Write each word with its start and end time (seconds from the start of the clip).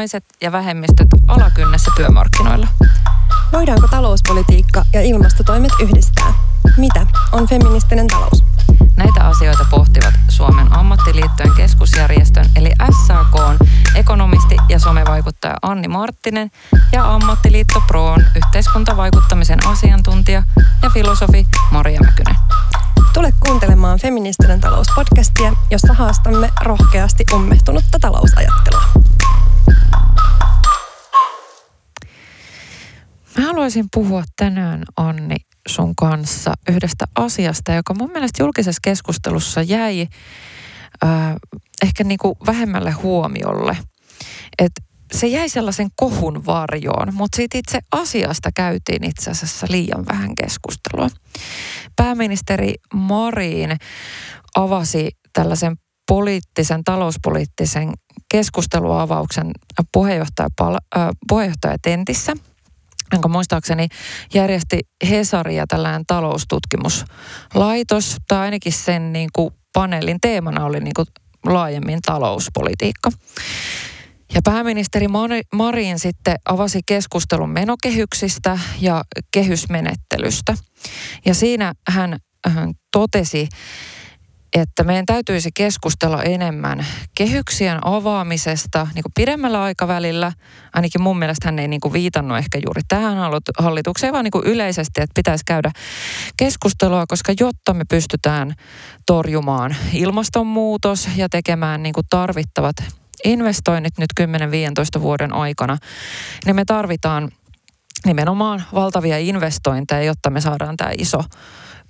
naiset 0.00 0.24
ja 0.42 0.52
vähemmistöt 0.52 1.08
alakynnessä 1.28 1.90
työmarkkinoilla. 1.96 2.68
Voidaanko 3.52 3.88
talouspolitiikka 3.90 4.84
ja 4.92 5.02
ilmastotoimet 5.02 5.72
yhdistää? 5.82 6.34
Mitä 6.76 7.06
on 7.32 7.48
feministinen 7.48 8.06
talous? 8.06 8.49
Näitä 9.00 9.26
asioita 9.26 9.66
pohtivat 9.70 10.14
Suomen 10.28 10.72
ammattiliittojen 10.72 11.54
keskusjärjestön 11.56 12.46
eli 12.56 12.70
SAK 13.06 13.60
ekonomisti 13.94 14.56
ja 14.68 14.78
somevaikuttaja 14.78 15.54
Anni 15.62 15.88
Marttinen 15.88 16.50
ja 16.92 17.14
Ammattiliitto 17.14 17.82
Proon 17.86 18.24
yhteiskuntavaikuttamisen 18.36 19.66
asiantuntija 19.66 20.42
ja 20.82 20.90
filosofi 20.90 21.46
Maria 21.70 22.00
Mäkynen. 22.00 22.36
Tule 23.12 23.32
kuuntelemaan 23.46 23.98
Feministinen 23.98 24.60
talouspodcastia, 24.60 25.52
jossa 25.70 25.94
haastamme 25.94 26.50
rohkeasti 26.62 27.24
ummehtunutta 27.34 27.98
talousajattelua. 28.00 28.84
Mä 33.38 33.44
haluaisin 33.46 33.86
puhua 33.94 34.22
tänään, 34.36 34.84
Anni, 34.96 35.36
sun 35.68 35.96
kanssa 35.96 36.54
yhdestä 36.68 37.04
asiasta, 37.14 37.72
joka 37.72 37.94
mun 37.94 38.10
mielestä 38.12 38.42
julkisessa 38.42 38.80
keskustelussa 38.84 39.62
jäi 39.62 40.06
äh, 41.04 41.36
ehkä 41.82 42.04
niin 42.04 42.18
kuin 42.18 42.34
vähemmälle 42.46 42.90
huomiolle. 42.90 43.76
Et 44.58 44.72
se 45.12 45.26
jäi 45.26 45.48
sellaisen 45.48 45.88
kohun 45.96 46.46
varjoon, 46.46 47.14
mutta 47.14 47.36
siitä 47.36 47.58
itse 47.58 47.78
asiasta 47.92 48.50
käytiin 48.54 49.04
itse 49.04 49.30
asiassa 49.30 49.66
liian 49.70 50.06
vähän 50.06 50.34
keskustelua. 50.34 51.08
Pääministeri 51.96 52.74
Marin 52.94 53.76
avasi 54.56 55.10
tällaisen 55.32 55.76
poliittisen, 56.08 56.84
talouspoliittisen 56.84 57.92
keskusteluavauksen 58.30 59.50
puheenjohtaja, 59.92 60.48
äh, 60.96 61.08
puheenjohtajatentissä– 61.28 62.32
jonka 63.12 63.28
muistaakseni 63.28 63.88
järjesti 64.34 64.80
Hesari 65.10 65.56
ja 65.56 65.64
tällainen 65.68 66.02
taloustutkimuslaitos, 66.06 68.16
tai 68.28 68.38
ainakin 68.38 68.72
sen 68.72 69.12
niin 69.12 69.28
kuin 69.32 69.54
paneelin 69.72 70.18
teemana 70.20 70.64
oli 70.64 70.80
niin 70.80 70.94
kuin 70.96 71.06
laajemmin 71.46 71.98
talouspolitiikka. 72.06 73.10
Ja 74.34 74.40
pääministeri 74.44 75.06
Marin 75.52 75.98
sitten 75.98 76.36
avasi 76.44 76.80
keskustelun 76.86 77.50
menokehyksistä 77.50 78.58
ja 78.80 79.04
kehysmenettelystä. 79.32 80.54
Ja 81.26 81.34
siinä 81.34 81.72
hän, 81.88 82.18
hän 82.46 82.74
totesi, 82.92 83.48
että 84.56 84.84
meidän 84.84 85.06
täytyisi 85.06 85.50
keskustella 85.54 86.22
enemmän 86.22 86.86
kehyksien 87.16 87.86
avaamisesta 87.86 88.86
niin 88.94 89.02
kuin 89.02 89.12
pidemmällä 89.14 89.62
aikavälillä. 89.62 90.32
Ainakin 90.72 91.02
mun 91.02 91.18
mielestä 91.18 91.48
hän 91.48 91.58
ei 91.58 91.68
niin 91.68 91.80
kuin 91.80 91.92
viitannut 91.92 92.38
ehkä 92.38 92.58
juuri 92.66 92.82
tähän 92.88 93.16
hallitukseen, 93.58 94.12
vaan 94.12 94.24
niin 94.24 94.30
kuin 94.32 94.46
yleisesti, 94.46 95.00
että 95.00 95.12
pitäisi 95.14 95.44
käydä 95.46 95.70
keskustelua, 96.36 97.04
koska 97.08 97.32
jotta 97.40 97.74
me 97.74 97.84
pystytään 97.90 98.54
torjumaan 99.06 99.76
ilmastonmuutos 99.92 101.08
ja 101.16 101.28
tekemään 101.28 101.82
niin 101.82 101.92
kuin 101.92 102.06
tarvittavat 102.10 102.76
investoinnit 103.24 103.98
nyt 103.98 104.10
10-15 104.98 105.00
vuoden 105.00 105.32
aikana, 105.32 105.78
niin 106.46 106.56
me 106.56 106.64
tarvitaan 106.64 107.28
nimenomaan 108.06 108.64
valtavia 108.74 109.18
investointeja, 109.18 110.02
jotta 110.02 110.30
me 110.30 110.40
saadaan 110.40 110.76
tämä 110.76 110.90
iso 110.98 111.22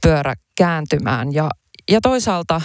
pyörä 0.02 0.34
kääntymään. 0.56 1.34
Ja 1.34 1.50
ja 1.90 2.00
toisaalta, 2.00 2.60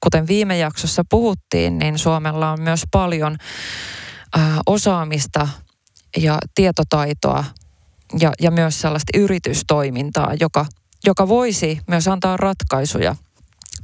kuten 0.00 0.26
viime 0.26 0.58
jaksossa 0.58 1.02
puhuttiin, 1.10 1.78
niin 1.78 1.98
Suomella 1.98 2.52
on 2.52 2.60
myös 2.60 2.82
paljon 2.90 3.36
osaamista 4.66 5.48
ja 6.16 6.38
tietotaitoa 6.54 7.44
ja, 8.20 8.32
ja 8.40 8.50
myös 8.50 8.80
sellaista 8.80 9.18
yritystoimintaa, 9.18 10.34
joka, 10.40 10.66
joka 11.06 11.28
voisi 11.28 11.80
myös 11.86 12.08
antaa 12.08 12.36
ratkaisuja 12.36 13.16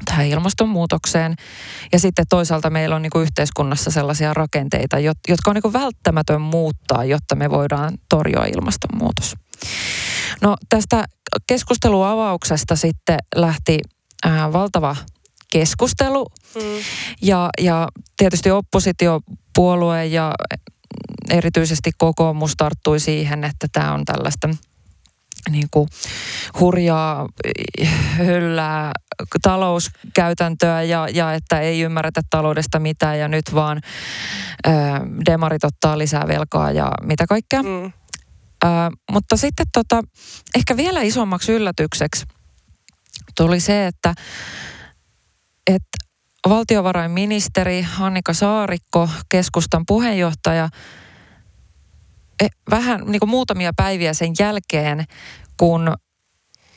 tähän 0.04 0.26
ilmastonmuutokseen. 0.26 1.34
Ja 1.92 1.98
sitten 1.98 2.24
toisaalta 2.28 2.70
meillä 2.70 2.96
on 2.96 3.02
niin 3.02 3.10
kuin 3.10 3.22
yhteiskunnassa 3.22 3.90
sellaisia 3.90 4.34
rakenteita, 4.34 4.98
jotka 4.98 5.50
on 5.50 5.54
niin 5.54 5.62
kuin 5.62 5.72
välttämätön 5.72 6.40
muuttaa, 6.40 7.04
jotta 7.04 7.34
me 7.34 7.50
voidaan 7.50 7.98
torjua 8.08 8.44
ilmastonmuutos. 8.44 9.36
No 10.40 10.56
tästä 10.68 11.04
keskusteluavauksesta 11.46 12.76
sitten 12.76 13.18
lähti 13.36 13.78
äh, 14.26 14.52
valtava 14.52 14.96
keskustelu 15.52 16.26
mm. 16.54 16.60
ja, 17.22 17.48
ja 17.60 17.88
tietysti 18.16 18.50
oppositiopuolue 18.50 20.06
ja 20.06 20.34
erityisesti 21.30 21.90
kokoomus 21.98 22.52
tarttui 22.56 23.00
siihen, 23.00 23.44
että 23.44 23.66
tämä 23.72 23.94
on 23.94 24.04
tällaista 24.04 24.48
niin 25.50 25.68
kuin 25.70 25.88
hurjaa, 26.60 27.26
höllää 28.16 28.92
talouskäytäntöä 29.42 30.82
ja, 30.82 31.08
ja 31.12 31.34
että 31.34 31.60
ei 31.60 31.80
ymmärretä 31.80 32.20
taloudesta 32.30 32.78
mitään 32.78 33.18
ja 33.18 33.28
nyt 33.28 33.54
vaan 33.54 33.80
ö, 34.66 34.70
demarit 35.26 35.64
ottaa 35.64 35.98
lisää 35.98 36.28
velkaa 36.28 36.72
ja 36.72 36.92
mitä 37.02 37.26
kaikkea. 37.26 37.62
Mm. 37.62 37.84
Ö, 37.84 38.68
mutta 39.10 39.36
sitten 39.36 39.66
tota, 39.72 40.02
ehkä 40.54 40.76
vielä 40.76 41.02
isommaksi 41.02 41.52
yllätykseksi– 41.52 42.24
tuli 43.36 43.60
se, 43.60 43.86
että, 43.86 44.14
että 45.66 45.98
valtiovarainministeri 46.48 47.86
Annika 48.00 48.32
Saarikko, 48.32 49.08
keskustan 49.28 49.82
puheenjohtaja, 49.86 50.68
e, 52.42 52.46
vähän 52.70 53.02
niin 53.06 53.20
kuin 53.20 53.30
muutamia 53.30 53.72
päiviä 53.76 54.14
sen 54.14 54.32
jälkeen, 54.38 55.04
kun 55.56 55.94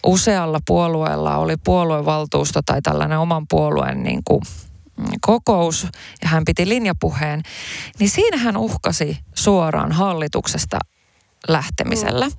usealla 0.06 0.60
puolueella 0.68 1.38
oli 1.38 1.56
puoluevaltuusto 1.64 2.62
tai 2.66 2.82
tällainen 2.82 3.20
oman 3.20 3.46
puolueen 3.50 4.04
niin 4.04 4.22
kuin 4.26 4.42
kokous 5.22 5.88
ja 6.22 6.28
hän 6.28 6.46
piti 6.46 6.70
linjapuheen, 6.70 7.42
niin 8.00 8.10
siinä 8.10 8.38
hän 8.38 8.58
uhkasi 8.58 9.18
suoraan 9.36 9.92
hallituksesta 9.92 10.80
lähtemisellä. 11.48 12.28
Mm. 12.28 12.36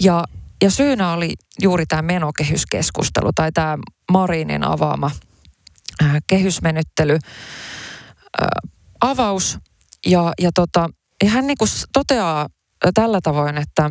Ja 0.00 0.24
ja 0.62 0.70
syynä 0.70 1.12
oli 1.12 1.34
juuri 1.62 1.86
tämä 1.86 2.02
menokehyskeskustelu 2.02 3.30
tai 3.34 3.52
tämä 3.52 3.78
Marinin 4.12 4.64
avaama 4.64 5.10
äh, 6.02 6.16
kehysmenettely 6.26 7.18
äh, 8.42 8.48
avaus. 9.00 9.58
Ja, 10.06 10.32
ja, 10.40 10.50
tota, 10.54 10.88
ja 11.24 11.30
hän 11.30 11.46
niin 11.46 11.56
toteaa 11.92 12.48
tällä 12.94 13.20
tavoin, 13.22 13.58
että 13.58 13.90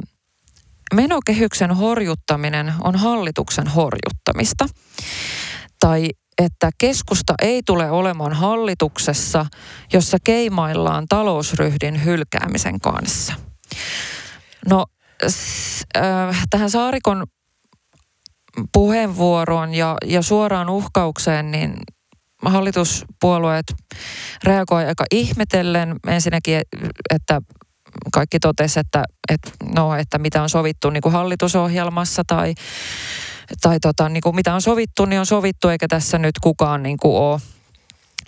menokehyksen 0.94 1.72
horjuttaminen 1.72 2.74
on 2.84 2.96
hallituksen 2.96 3.68
horjuttamista. 3.68 4.66
Tai 5.80 6.10
että 6.38 6.70
keskusta 6.78 7.34
ei 7.42 7.62
tule 7.66 7.92
olemaan 7.92 8.34
hallituksessa, 8.34 9.46
jossa 9.94 10.18
keimaillaan 10.24 11.06
talousryhdin 11.10 12.06
hylkäämisen 12.06 12.80
kanssa. 12.80 13.34
No 14.70 14.86
äh, 15.98 16.46
tähän 16.50 16.70
Saarikon 16.70 17.24
puheenvuoroon 18.74 19.74
ja, 19.74 19.96
ja 20.06 20.22
suoraan 20.22 20.70
uhkaukseen, 20.70 21.52
niin 21.52 21.74
hallituspuolueet 22.46 23.66
reagoivat 24.44 24.88
aika 24.88 25.06
ihmetellen. 25.12 25.96
Ensinnäkin, 26.08 26.62
että 27.14 27.42
kaikki 28.14 28.40
totesi, 28.40 28.80
että, 28.80 29.04
että, 29.32 29.52
no, 29.76 29.96
että 29.96 30.18
mitä 30.18 30.44
on 30.44 30.50
sovittu 30.50 30.90
niin 30.90 31.02
kuin 31.02 31.14
hallitusohjelmassa 31.14 32.24
tai, 32.28 32.54
tai 33.62 33.80
tota, 33.80 34.10
niin 34.10 34.22
kuin 34.22 34.36
mitä 34.36 34.54
on 34.54 34.62
sovittu, 34.62 35.06
niin 35.06 35.20
on 35.20 35.26
sovittu, 35.26 35.68
eikä 35.68 35.88
tässä 35.88 36.18
nyt 36.18 36.36
kukaan 36.42 36.84
niin 36.84 36.98
kuin 36.98 37.18
ole 37.18 37.42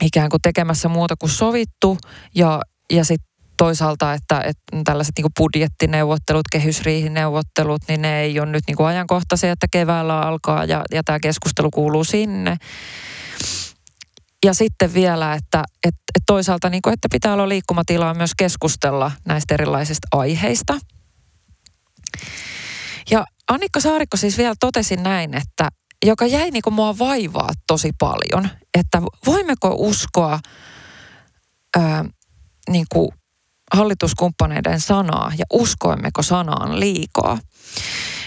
ikään 0.01 0.29
kuin 0.29 0.41
tekemässä 0.41 0.89
muuta 0.89 1.15
kuin 1.15 1.29
sovittu. 1.29 1.97
Ja, 2.35 2.61
ja 2.93 3.05
sitten 3.05 3.34
toisaalta, 3.57 4.13
että, 4.13 4.41
että 4.41 4.83
tällaiset 4.83 5.13
niin 5.17 5.31
budjettineuvottelut, 5.37 6.47
kehysriihineuvottelut, 6.51 7.81
niin 7.87 8.01
ne 8.01 8.21
ei 8.21 8.39
ole 8.39 8.49
nyt 8.51 8.63
niin 8.67 8.77
kuin 8.77 8.87
ajankohtaisia, 8.87 9.51
että 9.51 9.67
keväällä 9.71 10.19
alkaa 10.21 10.65
ja, 10.65 10.83
ja 10.91 11.03
tämä 11.03 11.19
keskustelu 11.19 11.71
kuuluu 11.71 12.03
sinne. 12.03 12.57
Ja 14.45 14.53
sitten 14.53 14.93
vielä, 14.93 15.33
että, 15.33 15.63
että, 15.83 16.01
että 16.15 16.23
toisaalta, 16.25 16.69
niin 16.69 16.81
kuin, 16.81 16.93
että 16.93 17.07
pitää 17.11 17.33
olla 17.33 17.49
liikkumatilaa 17.49 18.13
myös 18.13 18.31
keskustella 18.37 19.11
näistä 19.27 19.53
erilaisista 19.53 20.07
aiheista. 20.11 20.79
Ja 23.11 23.25
Annikka 23.47 23.79
Saarikko 23.79 24.17
siis 24.17 24.37
vielä 24.37 24.55
totesi 24.59 24.95
näin, 24.95 25.33
että 25.33 25.69
joka 26.05 26.25
jäi 26.25 26.51
niin 26.51 26.61
kuin 26.61 26.73
mua 26.73 26.97
vaivaa 26.97 27.49
tosi 27.67 27.91
paljon, 27.99 28.49
että 28.73 29.01
voimmeko 29.25 29.75
uskoa 29.77 30.39
ää, 31.77 32.05
niin 32.69 32.85
kuin 32.91 33.09
hallituskumppaneiden 33.75 34.81
sanaa 34.81 35.31
ja 35.37 35.45
uskoimmeko 35.53 36.21
sanaan 36.21 36.79
liikaa. 36.79 37.37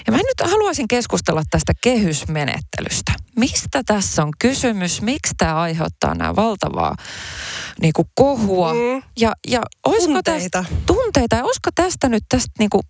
Ja 0.06 0.12
mä 0.12 0.16
nyt 0.16 0.50
haluaisin 0.50 0.88
keskustella 0.88 1.42
tästä 1.50 1.72
kehysmenettelystä. 1.80 3.12
Mistä 3.36 3.82
tässä 3.86 4.22
on 4.22 4.30
kysymys? 4.38 5.02
Miksi 5.02 5.34
tämä 5.38 5.54
aiheuttaa 5.54 6.14
nämä 6.14 6.36
valtavaa 6.36 6.94
niin 7.80 7.92
kuin 7.92 8.08
kohua? 8.14 8.74
Mm. 8.74 9.02
Ja, 9.20 9.32
ja 9.48 9.62
tunteita. 9.84 10.30
Tästä, 10.62 10.64
tunteita. 10.86 11.36
Ja 11.36 11.44
olisiko 11.44 11.70
tästä 11.74 12.08
nyt 12.08 12.24
tästä 12.28 12.52
niin 12.58 12.70
kuin 12.70 12.82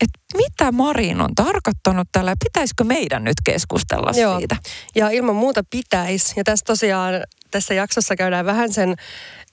että 0.00 0.18
mitä 0.36 0.72
Marin 0.72 1.20
on 1.20 1.34
tarkoittanut 1.34 2.08
tällä 2.12 2.30
ja 2.30 2.36
pitäisikö 2.44 2.84
meidän 2.84 3.24
nyt 3.24 3.34
keskustella 3.44 4.10
Joo. 4.20 4.38
siitä? 4.38 4.56
Ja 4.94 5.10
ilman 5.10 5.36
muuta 5.36 5.62
pitäisi. 5.70 6.32
Ja 6.36 6.44
tässä 6.44 6.64
tosiaan 6.64 7.14
tässä 7.50 7.74
jaksossa 7.74 8.16
käydään 8.16 8.46
vähän 8.46 8.72
sen 8.72 8.94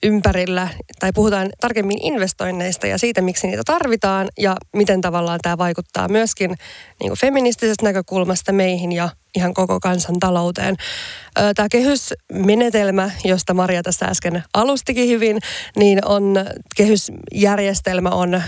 ympärillä, 0.04 0.68
tai 1.00 1.12
puhutaan 1.16 1.50
tarkemmin 1.62 1.98
investoinneista 2.02 2.88
ja 2.88 2.98
siitä, 2.98 3.22
miksi 3.22 3.48
niitä 3.48 3.64
tarvitaan 3.66 4.28
ja 4.40 4.56
miten 4.76 5.02
tavallaan 5.02 5.40
tämä 5.42 5.58
vaikuttaa 5.58 6.08
myöskin 6.08 6.56
niin 7.00 7.14
feministisestä 7.18 7.86
näkökulmasta 7.86 8.52
meihin 8.52 8.92
ja 8.92 9.10
ihan 9.36 9.54
koko 9.54 9.80
kansantalouteen. 9.80 10.76
Tämä 11.56 11.68
kehysmenetelmä, 11.72 13.12
josta 13.24 13.54
Maria 13.54 13.84
tässä 13.84 14.06
äsken 14.06 14.44
alustikin 14.54 15.10
hyvin, 15.10 15.40
niin 15.76 16.06
on 16.06 16.36
kehysjärjestelmä 16.76 18.10
on 18.10 18.44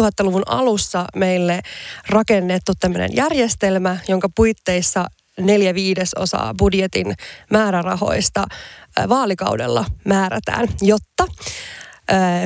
2000-luvun 0.00 0.42
alussa 0.46 1.06
meille 1.16 1.60
rakennettu 2.08 2.72
tämmöinen 2.80 3.10
järjestelmä, 3.16 3.96
jonka 4.08 4.28
puitteissa 4.36 5.06
neljä 5.40 5.74
viidesosaa 5.74 6.54
budjetin 6.58 7.14
määrärahoista 7.50 8.46
vaalikaudella 9.08 9.84
määrätään, 10.04 10.68
jotta 10.82 11.26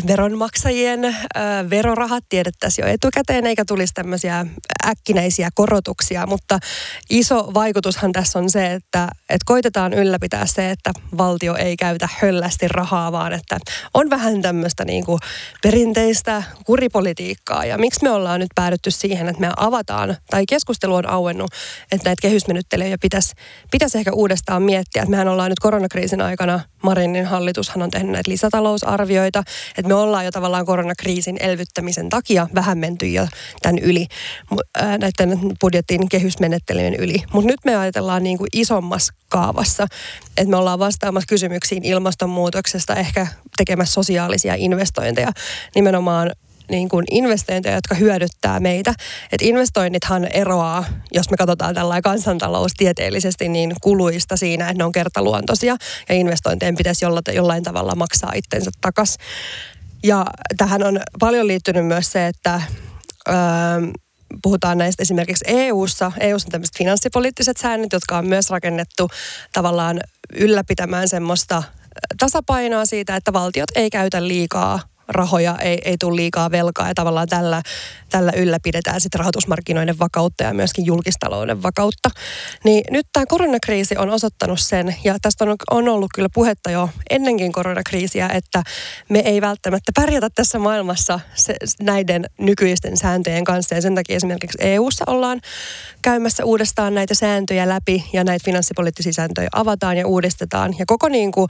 veronmaksajien 0.06 1.17
verorahat 1.70 2.25
tiedettäisiin 2.29 2.87
jo 2.87 2.93
etukäteen, 2.93 3.47
eikä 3.47 3.64
tulisi 3.64 3.94
tämmöisiä 3.94 4.47
äkkinäisiä 4.87 5.49
korotuksia. 5.55 6.26
Mutta 6.26 6.58
iso 7.11 7.50
vaikutushan 7.55 8.12
tässä 8.12 8.38
on 8.38 8.50
se, 8.50 8.73
että, 8.73 9.08
että 9.20 9.44
koitetaan 9.44 9.93
ylläpitää 9.93 10.47
se, 10.47 10.70
että 10.70 10.93
valtio 11.19 11.55
ei 11.56 11.76
käytä 11.76 12.08
höllästi 12.20 12.69
rahaa, 12.69 13.12
vaan 13.12 13.32
että 13.32 13.58
on 13.94 14.11
vähän 14.11 14.43
tämmöistä 14.43 14.85
niin 14.85 15.05
kuin 15.05 15.19
perinteistä 15.62 16.43
kuripolitiikkaa. 16.64 17.64
Ja 17.64 17.79
miksi 17.79 18.02
me 18.02 18.11
ollaan 18.11 18.41
nyt 18.41 18.50
päädytty 18.55 18.91
siihen, 18.91 19.29
että 19.29 19.41
me 19.41 19.50
avataan, 19.56 20.17
tai 20.31 20.44
keskustelu 20.49 20.94
on 20.94 21.09
auennut, 21.09 21.50
että 21.93 22.09
näitä 22.09 22.23
kehysmenyttelyjä 22.23 22.97
pitäisi, 23.00 23.35
pitäisi 23.70 23.99
ehkä 23.99 24.12
uudestaan 24.12 24.62
miettiä. 24.62 25.02
Että 25.02 25.11
mehän 25.11 25.29
ollaan 25.29 25.50
nyt 25.50 25.59
koronakriisin 25.59 26.20
aikana, 26.20 26.61
Marinin 26.82 27.26
hallitushan 27.26 27.82
on 27.82 27.91
tehnyt 27.91 28.12
näitä 28.12 28.31
lisätalousarvioita, 28.31 29.43
että 29.69 29.89
me 29.89 29.95
ollaan 29.95 30.25
jo 30.25 30.31
tavallaan 30.31 30.67
koronakriisin 30.67 31.37
elvyttämisen 31.41 32.09
takia 32.09 32.49
vähän 32.55 32.79
menty 32.79 33.07
jo 33.07 33.27
tämän 33.63 33.79
yli, 33.79 34.07
näiden 34.81 35.41
budjetin 35.61 36.09
kehysmenettelyjen 36.09 36.95
yli. 36.95 37.23
Mutta 37.33 37.47
nyt 37.47 37.61
me 37.65 37.77
ajatellaan 37.77 38.23
niin 38.23 38.39
kuin 38.39 38.49
isommassa 38.53 39.15
kaavassa, 39.29 39.87
että 40.37 40.51
me 40.51 40.57
ollaan 40.57 40.79
vastaamassa 40.79 41.29
kysymyksiin 41.29 41.85
ilmastonmuutoksesta, 41.85 42.95
ehkä 42.95 43.27
tekemässä 43.57 43.95
sosiaalisia 43.95 44.55
investointeja 44.55 45.33
nimenomaan 45.75 46.31
niin 46.71 46.89
kuin 46.89 47.05
investointeja, 47.11 47.75
jotka 47.75 47.95
hyödyttää 47.95 48.61
meitä. 48.61 48.95
Et 49.33 49.43
investoinnithan 49.43 50.25
eroaa, 50.25 50.85
jos 51.13 51.31
me 51.31 51.37
katsotaan 51.37 51.75
tällainen 51.75 52.03
kansantaloustieteellisesti, 52.03 53.49
niin 53.49 53.75
kuluista 53.81 54.37
siinä, 54.37 54.65
että 54.65 54.79
ne 54.79 54.85
on 54.85 54.93
kertaluontoisia 54.93 55.77
ja 56.09 56.15
investointien 56.15 56.77
pitäisi 56.77 57.05
jollain 57.35 57.63
tavalla 57.63 57.95
maksaa 57.95 58.33
itsensä 58.35 58.71
takaisin. 58.81 59.21
Ja 60.05 60.27
tähän 60.57 60.83
on 60.83 61.01
paljon 61.21 61.47
liittynyt 61.47 61.87
myös 61.87 62.13
se, 62.13 62.27
että 62.27 62.61
öö, 63.29 63.35
puhutaan 64.43 64.79
näistä 64.79 65.03
esimerkiksi 65.03 65.45
EU-ssa. 65.49 66.12
EU-ssa 66.21 66.47
on 66.47 66.53
tämmöiset 66.53 66.79
finanssipoliittiset 66.79 67.57
säännöt, 67.57 67.93
jotka 67.93 68.19
on 68.19 68.27
myös 68.27 68.51
rakennettu 68.51 69.11
tavallaan 69.53 70.01
ylläpitämään 70.35 71.09
semmoista 71.09 71.62
tasapainoa 72.19 72.87
siitä, 72.87 73.17
että 73.17 73.33
valtiot 73.33 73.71
ei 73.75 73.91
käytä 73.91 74.29
liikaa 74.29 74.81
rahoja, 75.08 75.56
ei, 75.58 75.79
ei 75.85 75.97
tule 75.99 76.17
liikaa 76.17 76.50
velkaa. 76.50 76.88
Ja 76.88 76.94
tavallaan 76.94 77.29
tällä, 77.29 77.62
tällä 78.11 78.32
ylläpidetään 78.37 79.00
sitten 79.00 79.19
rahoitusmarkkinoiden 79.19 79.99
vakautta 79.99 80.44
ja 80.44 80.55
myöskin 80.55 80.87
julkistalouden 80.87 81.62
vakautta. 81.62 82.11
Niin 82.64 82.85
nyt 82.91 83.06
tämä 83.12 83.26
koronakriisi 83.26 83.97
on 83.99 84.11
osoittanut 84.11 84.61
sen, 84.61 84.97
ja 85.05 85.17
tästä 85.23 85.44
on, 85.44 85.56
on 85.70 85.88
ollut 85.88 86.11
kyllä 86.14 86.29
puhetta 86.35 86.70
jo 86.70 86.91
ennenkin 87.11 87.53
koronakriisiä, 87.53 88.29
että 88.29 88.62
me 89.08 89.19
ei 89.19 89.41
välttämättä 89.41 89.93
pärjätä 89.94 90.29
tässä 90.35 90.58
maailmassa 90.58 91.20
se, 91.35 91.55
näiden 91.81 92.25
nykyisten 92.38 92.97
sääntöjen 92.97 93.44
kanssa, 93.44 93.75
ja 93.75 93.82
sen 93.82 93.94
takia 93.94 94.17
esimerkiksi 94.17 94.59
EU-ssa 94.61 95.05
ollaan 95.06 95.41
käymässä 96.02 96.44
uudestaan 96.44 96.94
näitä 96.94 97.14
sääntöjä 97.14 97.69
läpi, 97.69 98.05
ja 98.12 98.25
näitä 98.25 98.44
finanssipoliittisia 98.44 99.12
sääntöjä 99.12 99.49
avataan 99.52 99.97
ja 99.97 100.06
uudistetaan, 100.06 100.75
ja 100.79 100.85
koko 100.87 101.09
niin 101.09 101.32
kuin 101.32 101.49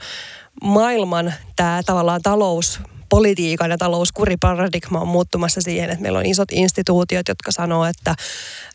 maailman 0.63 1.33
tämä 1.55 1.81
tavallaan 1.85 2.21
talous 2.21 2.79
politiikan 3.09 3.71
ja 3.71 3.77
talouskuriparadigma 3.77 4.99
on 4.99 5.07
muuttumassa 5.07 5.61
siihen, 5.61 5.89
että 5.89 6.01
meillä 6.01 6.19
on 6.19 6.25
isot 6.25 6.51
instituutiot, 6.51 7.27
jotka 7.27 7.51
sanoo, 7.51 7.85
että, 7.85 8.15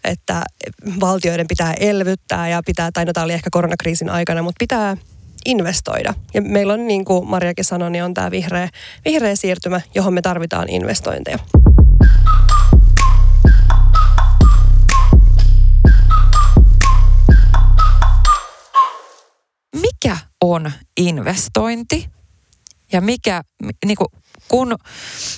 että 0.05 0.43
valtioiden 1.01 1.49
pitää 1.49 1.75
elvyttää 1.75 2.49
ja 2.49 2.63
pitää, 2.67 2.91
tai 2.93 3.05
no 3.05 3.13
tämä 3.13 3.25
oli 3.25 3.33
ehkä 3.33 3.51
koronakriisin 3.51 4.11
aikana, 4.11 4.43
mutta 4.43 4.59
pitää 4.59 4.97
investoida. 5.45 6.15
Ja 6.35 6.43
meillä 6.43 6.73
on, 6.73 6.87
niin 6.87 7.05
kuin 7.05 7.29
Marjakin 7.29 7.65
sanoi, 7.65 7.91
niin 7.91 8.05
on 8.05 8.15
tämä 8.15 8.31
vihreä, 8.31 8.69
vihreä 9.05 9.37
siirtymä, 9.37 9.81
johon 9.95 10.15
me 10.15 10.23
tarvitaan 10.23 10.69
investointeja. 10.69 11.39
Mikä 19.81 20.17
on 20.41 20.73
investointi? 20.97 22.09
Ja 22.93 23.01
mikä, 23.01 23.43
niin 23.85 23.97
kuin, 23.97 24.22
kun 24.49 24.77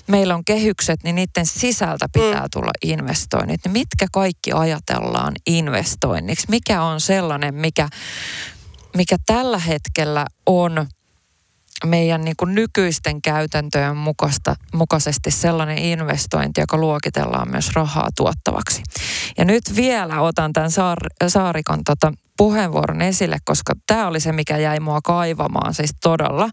meillä 0.07 0.35
on 0.35 0.45
kehykset, 0.45 1.03
niin 1.03 1.15
niiden 1.15 1.47
sisältä 1.47 2.07
pitää 2.13 2.43
mm. 2.43 2.49
tulla 2.53 2.71
investoinnit. 2.83 3.61
Niin 3.65 3.73
mitkä 3.73 4.07
kaikki 4.13 4.53
ajatellaan 4.53 5.35
investoinniksi? 5.47 6.47
Mikä 6.51 6.83
on 6.83 7.01
sellainen, 7.01 7.55
mikä, 7.55 7.89
mikä 8.97 9.17
tällä 9.27 9.59
hetkellä 9.59 10.27
on 10.47 10.87
meidän 11.87 12.25
niin 12.25 12.37
kuin 12.37 12.55
nykyisten 12.55 13.23
käytäntöjen 13.23 13.97
mukaista, 13.97 14.57
mukaisesti 14.75 15.31
sellainen 15.31 15.79
investointi, 15.79 16.61
joka 16.61 16.77
luokitellaan 16.77 17.51
myös 17.51 17.71
rahaa 17.75 18.09
tuottavaksi. 18.17 18.83
Ja 19.39 19.45
nyt 19.45 19.77
vielä 19.77 20.21
otan 20.21 20.53
tämän 20.53 20.71
Saar- 20.71 21.29
Saarikon 21.29 21.85
tota 21.85 22.13
puheenvuoron 22.37 23.03
esille, 23.03 23.39
koska 23.45 23.73
tämä 23.87 24.07
oli 24.07 24.21
se, 24.21 24.33
mikä 24.33 24.59
jäi 24.59 24.81
mua 24.81 25.01
kaivamaan 25.05 25.75
siis 25.75 25.91
todella 26.03 26.51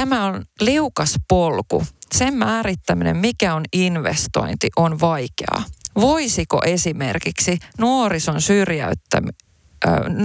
tämä 0.00 0.24
on 0.24 0.44
liukas 0.60 1.14
polku. 1.28 1.84
Sen 2.14 2.34
määrittäminen, 2.34 3.16
mikä 3.16 3.54
on 3.54 3.64
investointi, 3.72 4.68
on 4.76 5.00
vaikeaa. 5.00 5.64
Voisiko 5.94 6.60
esimerkiksi 6.64 7.58
nuorison 7.78 8.40
syrjäyttäminen 8.40 9.46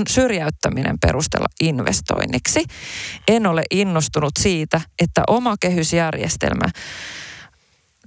syrjäyttäminen 0.09 0.99
perustella 0.99 1.45
investoinniksi. 1.61 2.63
En 3.27 3.47
ole 3.47 3.63
innostunut 3.71 4.31
siitä, 4.39 4.81
että 4.99 5.23
oma 5.27 5.55
kehysjärjestelmä, 5.59 6.65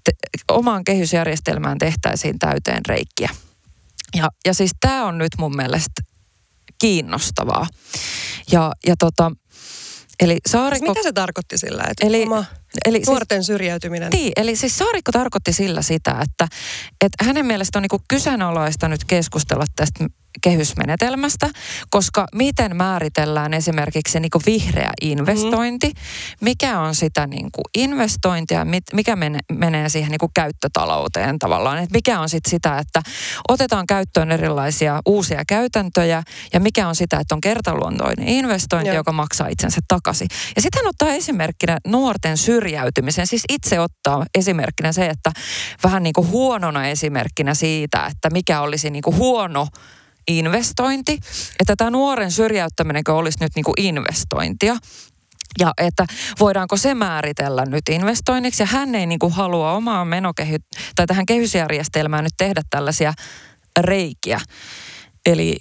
te, 0.05 0.13
omaan 0.51 0.85
kehysjärjestelmään 0.85 1.79
tehtäisiin 1.79 2.39
täyteen 2.39 2.81
reikkiä. 2.89 3.31
Ja, 4.17 4.29
ja 4.47 4.55
siis 4.55 4.71
tämä 4.81 5.05
on 5.05 5.19
nyt 5.19 5.33
mun 5.39 5.57
mielestä 5.57 6.03
kiinnostavaa. 6.81 7.67
Ja, 8.53 8.73
ja 8.87 8.95
tota, 8.99 9.33
Eli 10.21 10.39
Saarikko... 10.47 10.87
Siis 10.87 10.97
mitä 10.97 11.09
se 11.09 11.13
tarkoitti 11.13 11.59
sillä, 11.59 11.83
että 11.91 12.07
eli, 12.07 12.23
oma 12.23 12.45
eli 12.85 12.99
siis- 12.99 13.09
nuorten 13.09 13.39
siis, 13.39 13.47
syrjäytyminen? 13.47 14.11
Niin, 14.11 14.33
eli 14.37 14.57
siis 14.57 14.79
Saarikko 14.79 15.13
tarkoitti 15.13 15.53
sillä 15.53 15.83
sitä, 15.83 16.11
että, 16.11 16.57
että 17.01 17.25
hänen 17.25 17.47
mielestä 17.47 17.79
on 17.79 17.83
niin 17.83 18.01
kyseenalaista 18.09 18.89
nyt 18.89 19.05
keskustella 19.05 19.65
tästä 19.77 20.07
kehysmenetelmästä, 20.43 21.51
koska 21.91 22.27
miten 22.35 22.77
määritellään 22.77 23.55
esimerkiksi 23.55 24.21
niin 24.21 24.31
vihreä 24.47 24.91
investointi, 25.03 25.87
mm. 25.87 25.95
mikä 26.41 26.81
on 26.81 26.95
sitä 26.95 27.27
niin 27.27 27.49
kuin 27.53 27.65
investointia, 27.75 28.67
mikä 28.93 29.17
menee, 29.53 29.89
siihen 29.89 30.11
niin 30.11 30.19
kuin 30.19 30.33
käyttötalouteen 30.35 31.39
tavallaan, 31.39 31.79
että 31.79 31.95
mikä 31.95 32.21
on 32.21 32.29
sitten 32.29 32.51
sitä, 32.51 32.79
että 32.79 33.03
otetaan 33.49 33.87
käyttöön 33.87 34.33
erilaisia 34.33 35.01
uusia 35.07 35.43
käytäntöjä 35.49 36.23
ja 36.53 36.61
mikä 36.61 36.89
on 36.89 36.95
sitä, 36.95 37.19
että 37.21 37.35
on 37.35 37.41
kertaluontoinen 37.41 38.29
investointi, 38.29 38.89
Joo. 38.89 38.97
joka 38.97 39.13
maksaa 39.13 39.49
itsensä 39.49 39.81
takaisin. 39.89 40.29
Ja 40.57 40.63
sitten 40.63 40.87
ottaa 40.87 41.11
esimerkkinä 41.11 41.79
nuorten 41.87 42.37
syrjäytymisen, 42.37 43.27
siis 43.27 43.45
itse 43.49 43.81
ottaa 43.81 44.27
esimerkkinä 44.35 44.93
se, 44.93 45.07
että 45.07 45.33
vähän 45.85 46.03
niin 46.03 46.13
kuin 46.13 46.29
huonona 46.29 46.89
esimerkkinä 46.89 47.55
siitä, 47.55 48.07
että 48.07 48.31
mikä 48.31 48.61
olisi 48.61 48.91
niin 48.91 49.03
kuin 49.03 49.17
huono 49.17 49.67
investointi, 50.29 51.19
että 51.61 51.75
tämä 51.77 51.91
nuoren 51.91 52.31
syrjäyttäminen 52.31 53.03
olisi 53.09 53.39
nyt 53.41 53.53
niin 53.55 53.65
kuin 53.65 53.81
investointia. 53.81 54.77
Ja 55.61 55.73
että 55.79 56.07
voidaanko 56.41 56.77
se 56.77 56.95
määritellä 56.95 57.65
nyt 57.65 57.89
investoinniksi. 57.91 58.63
Ja 58.63 58.67
hän 58.67 58.95
ei 58.95 59.07
niin 59.07 59.19
kuin 59.19 59.33
halua 59.33 59.73
omaa 59.73 60.05
menokehy, 60.05 60.57
tai 60.97 61.07
tähän 61.07 61.27
kehysjärjestelmään 61.27 62.25
nyt 62.25 62.33
tehdä 62.39 62.63
tällaisia 62.71 63.13
reikiä. 63.81 64.41
Eli 65.27 65.57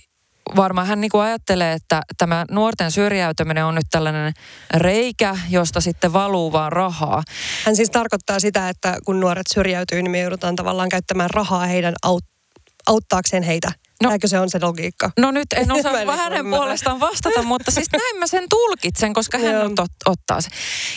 varmaan 0.56 0.88
hän 0.88 1.02
niin 1.02 1.12
kuin 1.12 1.24
ajattelee, 1.24 1.74
että 1.74 2.02
tämä 2.18 2.46
nuorten 2.52 2.92
syrjäytyminen 2.92 3.66
on 3.66 3.76
nyt 3.76 3.88
tällainen 3.92 4.34
reikä, 4.74 5.38
josta 5.50 5.82
sitten 5.82 6.14
valuu 6.14 6.52
vaan 6.52 6.72
rahaa. 6.72 7.24
Hän 7.66 7.76
siis 7.76 7.90
tarkoittaa 7.90 8.40
sitä, 8.40 8.70
että 8.70 8.98
kun 9.06 9.20
nuoret 9.20 9.48
syrjäytyy, 9.54 10.02
niin 10.02 10.12
me 10.12 10.20
joudutaan 10.20 10.56
tavallaan 10.56 10.90
käyttämään 10.90 11.30
rahaa 11.30 11.66
heidän 11.66 11.94
aut- 12.08 12.60
auttaakseen 12.88 13.44
heitä 13.44 13.72
No, 14.04 14.12
Eikö 14.12 14.28
se 14.28 14.40
on 14.40 14.50
se 14.50 14.60
logiikka? 14.62 15.12
No 15.20 15.32
nyt 15.32 15.48
en 15.56 15.72
osaa 15.80 16.02
en 16.02 16.08
hänen 16.08 16.50
puolestaan 16.50 17.00
vastata, 17.00 17.44
mutta 17.44 17.72
siis 17.72 17.88
näin 17.92 18.20
mä 18.20 18.28
sen 18.28 18.44
tulkitsen, 18.50 19.14
koska 19.14 19.38
hän 19.38 19.66
on 19.66 19.76
tot, 19.76 19.92
ottaa 20.06 20.42
se. 20.42 20.50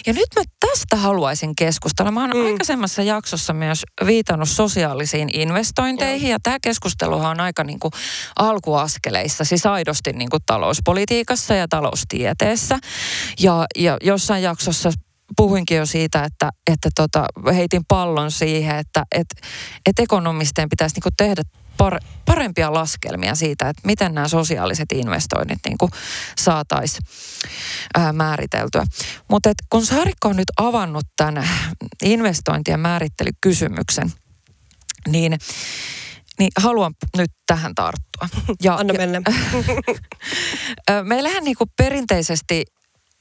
Ja 0.06 0.12
nyt 0.12 0.26
mä 0.36 0.42
tästä 0.60 0.96
haluaisin 0.96 1.56
keskustella. 1.56 2.10
Mä 2.10 2.20
oon 2.20 2.30
mm. 2.30 2.46
aikaisemmassa 2.46 3.02
jaksossa 3.02 3.52
myös 3.52 3.82
viitannut 4.06 4.48
sosiaalisiin 4.48 5.28
investointeihin, 5.32 6.28
Joo. 6.28 6.34
ja 6.34 6.38
tämä 6.42 6.58
keskusteluhan 6.62 7.30
on 7.30 7.40
aika 7.40 7.64
niin 7.64 7.80
kuin 7.80 7.92
alkuaskeleissa, 8.36 9.44
siis 9.44 9.66
aidosti 9.66 10.12
niin 10.12 10.30
kuin 10.30 10.42
talouspolitiikassa 10.46 11.54
ja 11.54 11.68
taloustieteessä. 11.68 12.78
Ja, 13.40 13.66
ja 13.78 13.96
jossain 14.02 14.42
jaksossa 14.42 14.90
puhuinkin 15.36 15.76
jo 15.76 15.86
siitä, 15.86 16.24
että, 16.24 16.50
että 16.72 16.88
tota, 16.94 17.26
heitin 17.54 17.82
pallon 17.88 18.30
siihen, 18.30 18.76
että 18.76 19.04
et, 19.12 19.26
et 19.86 19.98
ekonomistien 19.98 20.68
pitäisi 20.68 20.96
niinku 20.96 21.08
tehdä 21.16 21.42
par, 21.76 22.00
parempia 22.24 22.72
laskelmia 22.72 23.34
siitä, 23.34 23.68
että 23.68 23.82
miten 23.86 24.14
nämä 24.14 24.28
sosiaaliset 24.28 24.92
investoinnit 24.94 25.58
niin 25.66 25.90
saataisiin 26.38 27.06
määriteltyä. 28.12 28.84
Mutta 29.30 29.50
kun 29.70 29.86
Saarikko 29.86 30.28
on 30.28 30.36
nyt 30.36 30.50
avannut 30.56 31.06
tämän 31.16 31.48
investointien 32.04 32.80
määrittelykysymyksen, 32.80 34.12
niin 35.08 35.38
niin 36.38 36.50
haluan 36.56 36.94
nyt 37.16 37.30
tähän 37.46 37.74
tarttua. 37.74 38.28
Ja, 38.62 38.74
Anna 38.74 38.94
mennä. 38.94 39.20
Ja, 40.88 41.04
meillähän 41.04 41.44
niin 41.44 41.56
kuin 41.56 41.70
perinteisesti 41.76 42.64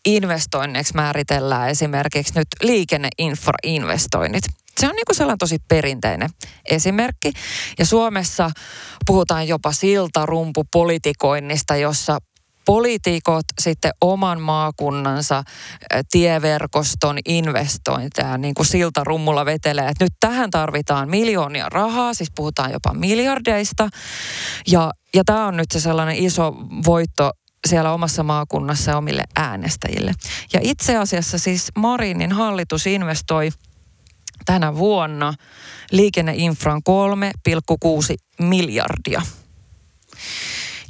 investoinneiksi 0.05 0.93
määritellään 0.93 1.69
esimerkiksi 1.69 2.33
nyt 2.35 2.47
liikenneinfrainvestoinnit. 2.61 4.43
Se 4.77 4.87
on 4.87 4.95
niin 4.95 5.05
kuin 5.05 5.15
sellainen 5.15 5.37
tosi 5.37 5.57
perinteinen 5.67 6.29
esimerkki. 6.69 7.33
Ja 7.79 7.85
Suomessa 7.85 8.51
puhutaan 9.05 9.47
jopa 9.47 9.71
siltarumpupolitikoinnista, 9.71 11.75
jossa 11.75 12.17
poliitikot 12.65 13.45
sitten 13.61 13.91
oman 14.01 14.41
maakunnansa 14.41 15.43
tieverkoston 16.11 17.17
investointeja 17.25 18.37
niin 18.37 18.53
kuin 18.53 18.65
siltarummulla 18.65 19.45
vetelee. 19.45 19.87
Että 19.87 20.05
nyt 20.05 20.13
tähän 20.19 20.51
tarvitaan 20.51 21.09
miljoonia 21.09 21.69
rahaa, 21.69 22.13
siis 22.13 22.31
puhutaan 22.35 22.71
jopa 22.71 22.93
miljardeista. 22.93 23.89
Ja, 24.67 24.91
ja 25.13 25.23
tämä 25.23 25.45
on 25.45 25.57
nyt 25.57 25.71
se 25.71 25.79
sellainen 25.79 26.15
iso 26.15 26.53
voitto 26.85 27.31
siellä 27.65 27.93
omassa 27.93 28.23
maakunnassa 28.23 28.91
ja 28.91 28.97
omille 28.97 29.23
äänestäjille. 29.35 30.11
Ja 30.53 30.59
itse 30.63 30.97
asiassa 30.97 31.37
siis 31.37 31.71
Marinin 31.75 32.31
hallitus 32.31 32.87
investoi– 32.87 33.49
tänä 34.45 34.75
vuonna 34.75 35.33
liikenneinfran 35.91 36.81
3,6 36.89 38.45
miljardia. 38.45 39.21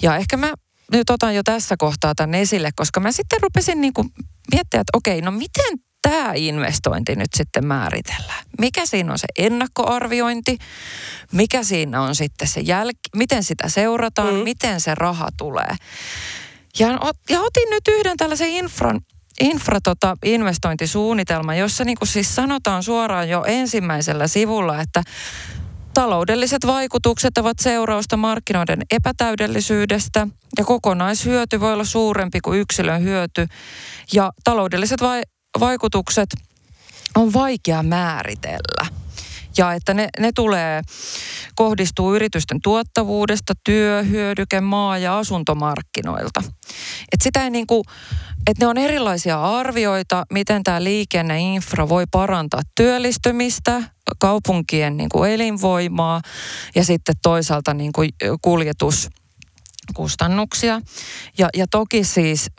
Ja 0.02 0.16
ehkä 0.16 0.38
mä 0.38 0.54
nyt 0.92 1.10
otan 1.10 1.36
jo 1.36 1.44
tässä 1.44 1.76
kohtaa 1.78 2.16
tämän 2.16 2.36
esille, 2.36 2.70
koska 2.76 3.00
mä 3.00 3.12
sitten 3.12 3.42
rupesin 3.42 3.82
niin 3.82 3.94
kuin 3.94 4.10
miettiä, 4.52 4.82
että 4.82 4.98
okei, 4.98 5.22
no 5.22 5.32
miten 5.32 5.80
tämä 6.02 6.32
investointi 6.36 7.16
nyt 7.16 7.34
sitten 7.36 7.68
määritellään? 7.68 8.46
Mikä 8.60 8.86
siinä 8.86 9.12
on 9.12 9.20
se 9.20 9.28
ennakkoarviointi? 9.38 10.58
Mikä 11.32 11.64
siinä 11.64 12.02
on 12.02 12.16
sitten 12.16 12.48
se 12.48 12.60
jälki? 12.60 13.00
Miten 13.16 13.44
sitä 13.44 13.70
seurataan? 13.70 14.34
Mm. 14.34 14.40
Miten 14.40 14.82
se 14.82 14.96
raha 14.96 15.30
tulee? 15.38 15.76
Ja, 16.80 16.88
ja 17.30 17.42
otin 17.42 17.70
nyt 17.70 17.88
yhden 17.88 18.18
tällaisen 18.18 18.50
infran 18.50 19.02
infra 19.40 19.80
tota, 19.82 20.18
investointisuunnitelma, 20.26 21.56
jossa 21.56 21.84
niin 21.84 21.98
kuin 21.98 22.08
siis 22.08 22.36
sanotaan 22.36 22.84
suoraan 22.84 23.30
jo 23.30 23.44
ensimmäisellä 23.48 24.28
sivulla, 24.28 24.82
että 24.82 25.04
taloudelliset 25.94 26.68
vaikutukset 26.68 27.38
ovat 27.38 27.60
seurausta 27.60 28.18
markkinoiden 28.18 28.82
epätäydellisyydestä 28.92 30.28
ja 30.58 30.66
kokonaishyöty 30.66 31.60
voi 31.60 31.74
olla 31.74 31.84
suurempi 31.84 32.40
kuin 32.42 32.60
yksilön 32.60 33.04
hyöty 33.04 33.48
ja 34.14 34.32
taloudelliset 34.44 35.02
vai- 35.02 35.24
vaikutukset 35.60 36.30
on 37.16 37.34
vaikea 37.34 37.84
määritellä 37.84 39.05
ja 39.58 39.74
että 39.74 39.94
ne, 39.94 40.10
ne 40.20 40.32
tulee, 40.36 40.82
kohdistuu 41.56 42.16
yritysten 42.16 42.62
tuottavuudesta, 42.62 43.54
työ, 43.64 44.04
hyödyke, 44.04 44.62
maa- 44.62 44.98
ja 44.98 45.18
asuntomarkkinoilta. 45.18 46.44
Et 47.14 47.22
sitä 47.24 47.44
ei 47.44 47.50
niin 47.50 47.68
kuin, 47.68 47.84
että 48.48 48.66
ne 48.66 48.68
on 48.68 48.78
erilaisia 48.78 49.42
arvioita, 49.42 50.26
miten 50.32 50.64
tämä 50.64 50.84
liikenneinfra 50.84 51.90
voi 51.90 52.06
parantaa 52.12 52.62
työllistymistä, 52.76 53.84
kaupunkien 54.20 54.98
niin 54.98 55.10
kuin 55.10 55.32
elinvoimaa 55.32 56.22
ja 56.76 56.84
sitten 56.84 57.16
toisaalta 57.22 57.74
niin 57.74 57.94
kuin 57.94 58.10
kuljetuskustannuksia. 58.42 60.82
Ja, 61.38 61.50
ja 61.58 61.66
toki 61.72 62.04
siis 62.04 62.52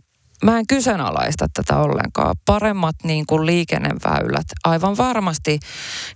mä 0.44 0.58
en 0.58 0.66
kyseenalaista 0.66 1.46
tätä 1.54 1.78
ollenkaan. 1.78 2.36
Paremmat 2.46 2.96
niin 3.04 3.26
kuin 3.26 3.46
liikenneväylät 3.46 4.46
aivan 4.64 4.96
varmasti 4.96 5.58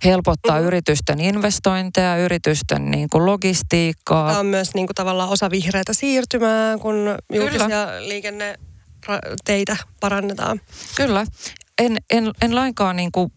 helpottaa 0.05 0.55
mm-hmm. 0.55 0.67
yritysten 0.67 1.19
investointeja, 1.19 2.17
yritysten 2.17 2.91
niin 2.91 3.09
kuin 3.09 3.25
logistiikkaa. 3.25 4.27
Tämä 4.27 4.39
on 4.39 4.45
myös 4.45 4.73
niin 4.73 4.87
kuin 4.87 4.95
tavallaan 4.95 5.29
osa 5.29 5.49
vihreätä 5.51 5.93
siirtymää, 5.93 6.77
kun 6.77 6.95
julkisia 7.33 7.67
Kyllä. 7.67 8.07
liikenneteitä 8.07 9.77
parannetaan. 9.99 10.61
Kyllä. 10.95 11.25
En, 11.79 11.97
en, 12.09 12.31
en 12.41 12.55
lainkaan 12.55 12.95
niin 12.95 13.11
kuin 13.11 13.31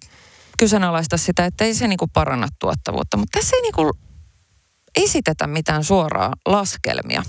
kyseenalaista 0.59 1.17
sitä, 1.17 1.45
että 1.45 1.65
ei 1.65 1.75
se 1.75 1.89
niin 1.89 1.97
kuin 1.97 2.11
paranna 2.11 2.49
tuottavuutta, 2.59 3.17
mutta 3.17 3.39
tässä 3.39 3.57
ei 3.57 3.63
niin 3.63 3.75
kuin 3.75 3.91
esitetä 4.97 5.47
mitään 5.47 5.85
suoraa 5.85 6.33
laskelmia, 6.47 7.23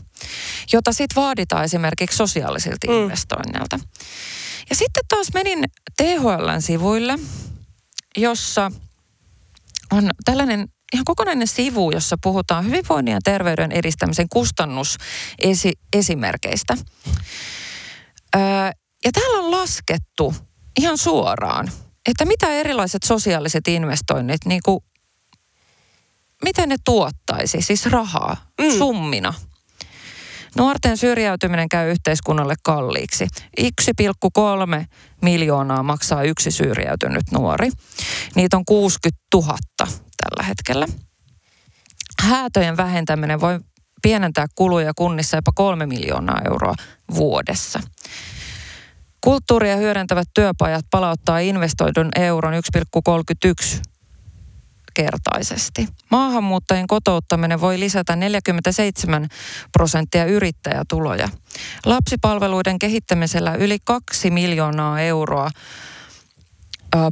jota 0.74 0.91
sitten 0.91 1.24
vaaditaan 1.24 1.63
esimerkiksi 1.63 2.17
sosiaalisilta 2.17 2.88
mm. 2.88 2.93
investoinneilta. 2.93 3.79
Ja 4.69 4.75
sitten 4.75 5.03
taas 5.07 5.27
menin 5.34 5.65
THLn 5.98 6.62
sivuille, 6.62 7.19
jossa 8.17 8.72
on 9.91 10.10
tällainen 10.25 10.67
ihan 10.93 11.05
kokonainen 11.05 11.48
sivu, 11.48 11.91
jossa 11.91 12.15
puhutaan 12.24 12.65
hyvinvoinnin 12.65 13.12
ja 13.12 13.19
terveyden 13.24 13.72
edistämisen 13.72 14.29
kustannusesimerkeistä. 14.29 16.77
Öö, 18.36 18.41
ja 19.05 19.12
täällä 19.12 19.39
on 19.39 19.51
laskettu 19.51 20.36
ihan 20.79 20.98
suoraan, 20.98 21.72
että 22.10 22.25
mitä 22.25 22.51
erilaiset 22.51 23.03
sosiaaliset 23.03 23.67
investoinnit 23.67 24.45
niin 24.45 24.62
kuin 24.65 24.79
miten 26.46 26.70
ne 26.70 26.75
tuottaisi, 26.86 27.62
siis 27.62 27.86
rahaa, 27.86 28.38
mm. 28.62 28.72
summina? 28.78 29.34
Nuorten 30.58 30.98
syrjäytyminen 30.98 31.70
käy 31.70 31.92
yhteiskunnalle 31.92 32.56
kalliiksi. 32.64 33.28
1,3 33.62 34.86
miljoonaa 35.22 35.84
maksaa 35.84 36.24
yksi 36.24 36.52
syrjäytynyt 36.52 37.24
nuori. 37.32 37.70
Niitä 38.36 38.58
on 38.58 38.66
60 38.66 39.22
000 39.34 39.58
tällä 39.78 40.44
hetkellä. 40.44 40.88
Häätöjen 42.22 42.78
vähentäminen 42.78 43.42
voi 43.42 43.60
pienentää 44.02 44.46
kuluja 44.56 44.92
kunnissa 44.96 45.38
jopa 45.38 45.52
3 45.56 45.86
miljoonaa 45.86 46.42
euroa 46.46 46.75
vuodessa. 47.16 47.80
Kulttuuria 49.22 49.75
hyödyntävät 49.75 50.28
työpajat 50.34 50.86
palauttaa 50.92 51.40
investoidun 51.40 52.10
euron 52.16 52.54
1,31 52.54 53.95
kertaisesti. 54.96 55.88
Maahanmuuttajien 56.12 56.88
kotouttaminen 56.88 57.62
voi 57.62 57.80
lisätä 57.80 58.16
47 58.16 59.28
prosenttia 59.72 60.25
yrittäjätuloja. 60.25 61.30
Lapsipalveluiden 61.86 62.80
kehittämisellä 62.80 63.56
yli 63.56 63.78
2 63.86 64.32
miljoonaa 64.32 65.02
euroa 65.02 65.50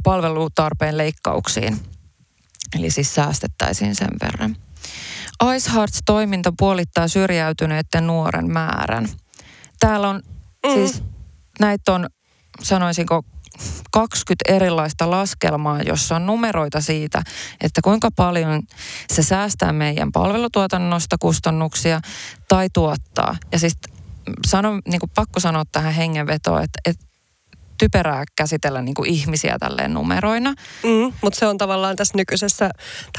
palvelutarpeen 0.04 0.98
leikkauksiin. 0.98 1.80
Eli 2.78 2.90
siis 2.90 3.14
säästettäisiin 3.14 3.94
sen 3.94 4.10
verran. 4.22 4.56
Ice 5.56 5.70
Hearts-toiminta 5.74 6.52
puolittaa 6.58 7.08
syrjäytyneiden 7.08 8.06
nuoren 8.06 8.52
määrän. 8.52 9.08
Täällä 9.80 10.08
on 10.08 10.22
mm. 10.66 10.74
siis, 10.74 11.02
näitä 11.60 11.92
on 11.92 12.06
sanoisinko 12.62 13.22
20 13.90 14.54
erilaista 14.54 15.10
laskelmaa, 15.10 15.82
jossa 15.82 16.16
on 16.16 16.26
numeroita 16.26 16.80
siitä, 16.80 17.22
että 17.60 17.80
kuinka 17.84 18.08
paljon 18.16 18.62
se 19.12 19.22
säästää 19.22 19.72
meidän 19.72 20.12
palvelutuotannosta 20.12 21.16
kustannuksia 21.20 22.00
tai 22.48 22.68
tuottaa. 22.72 23.36
Ja 23.52 23.58
siis 23.58 23.76
sanon, 24.46 24.82
niin 24.88 25.00
kuin 25.00 25.10
pakko 25.14 25.40
sanoa 25.40 25.64
tähän 25.72 25.94
hengenvetoon, 25.94 26.62
että, 26.62 26.78
että 26.90 27.13
typerää 27.78 28.24
käsitellä 28.36 28.82
niin 28.82 28.94
kuin 28.94 29.10
ihmisiä 29.10 29.56
tälleen 29.60 29.94
numeroina. 29.94 30.54
Mm, 30.82 31.12
mutta 31.22 31.38
se 31.38 31.46
on 31.46 31.58
tavallaan 31.58 31.96
tässä 31.96 32.16
nykyisessä 32.16 32.70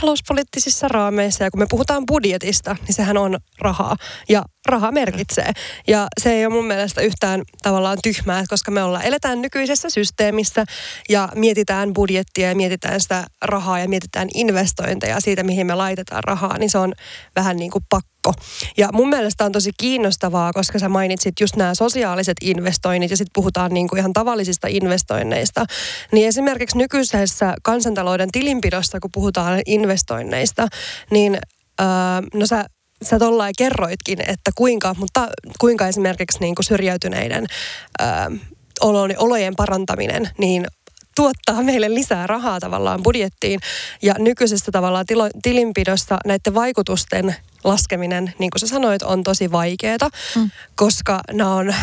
talouspoliittisissa 0.01 0.87
raameissa 0.87 1.43
ja 1.43 1.51
kun 1.51 1.59
me 1.59 1.65
puhutaan 1.69 2.05
budjetista, 2.05 2.75
niin 2.87 2.93
sehän 2.93 3.17
on 3.17 3.37
rahaa 3.59 3.95
ja 4.29 4.43
raha 4.65 4.91
merkitsee. 4.91 5.51
Ja 5.87 6.07
se 6.21 6.31
ei 6.31 6.45
ole 6.45 6.53
mun 6.53 6.65
mielestä 6.65 7.01
yhtään 7.01 7.41
tavallaan 7.63 7.97
tyhmää, 8.03 8.43
koska 8.49 8.71
me 8.71 8.83
ollaan, 8.83 9.05
eletään 9.05 9.41
nykyisessä 9.41 9.89
systeemissä 9.89 10.65
ja 11.09 11.29
mietitään 11.35 11.93
budjettia 11.93 12.49
ja 12.49 12.55
mietitään 12.55 13.01
sitä 13.01 13.25
rahaa 13.41 13.79
ja 13.79 13.89
mietitään 13.89 14.27
investointeja 14.33 15.19
siitä, 15.19 15.43
mihin 15.43 15.67
me 15.67 15.75
laitetaan 15.75 16.23
rahaa, 16.23 16.57
niin 16.57 16.69
se 16.69 16.77
on 16.77 16.93
vähän 17.35 17.57
niin 17.57 17.71
kuin 17.71 17.83
pakko. 17.89 18.14
Ja 18.77 18.89
mun 18.93 19.09
mielestä 19.09 19.45
on 19.45 19.51
tosi 19.51 19.71
kiinnostavaa, 19.77 20.53
koska 20.53 20.79
sä 20.79 20.89
mainitsit 20.89 21.39
just 21.39 21.55
nämä 21.55 21.73
sosiaaliset 21.75 22.37
investoinnit 22.41 23.11
ja 23.11 23.17
sitten 23.17 23.33
puhutaan 23.33 23.73
niin 23.73 23.87
kuin 23.87 23.99
ihan 23.99 24.13
tavallisista 24.13 24.67
investoinneista. 24.67 25.65
Niin 26.11 26.27
esimerkiksi 26.27 26.77
nykyisessä 26.77 27.53
kansantalouden 27.63 28.31
tilinpidossa, 28.31 28.99
kun 28.99 29.11
puhutaan 29.13 29.61
investoinneista, 29.65 30.67
niin 31.11 31.37
öö, 31.81 31.87
no 32.33 32.45
sä 32.45 32.65
sä 33.03 33.19
tollain 33.19 33.53
kerroitkin, 33.57 34.21
että 34.21 34.51
kuinka, 34.55 34.95
mutta 34.99 35.27
kuinka 35.59 35.87
esimerkiksi 35.87 36.39
niin 36.39 36.55
kuin 36.55 36.65
syrjäytyneiden 36.65 37.45
ö, 38.01 38.05
olojen 39.17 39.55
parantaminen, 39.55 40.29
niin 40.37 40.65
tuottaa 41.15 41.63
meille 41.63 41.93
lisää 41.93 42.27
rahaa 42.27 42.59
tavallaan 42.59 43.03
budjettiin. 43.03 43.59
Ja 44.01 44.15
nykyisessä 44.19 44.71
tavallaan 44.71 45.05
tilo, 45.05 45.29
tilinpidossa 45.41 46.17
näiden 46.25 46.55
vaikutusten 46.55 47.35
laskeminen, 47.65 48.33
niin 48.39 48.51
kuin 48.51 48.59
sä 48.59 48.67
sanoit, 48.67 49.01
on 49.01 49.23
tosi 49.23 49.51
vaikeaa, 49.51 50.09
mm. 50.35 50.49
koska 50.75 51.21
nämä 51.31 51.55
on 51.55 51.75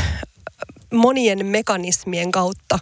monien 0.93 1.47
mekanismien 1.47 2.33
kautta 2.33 2.79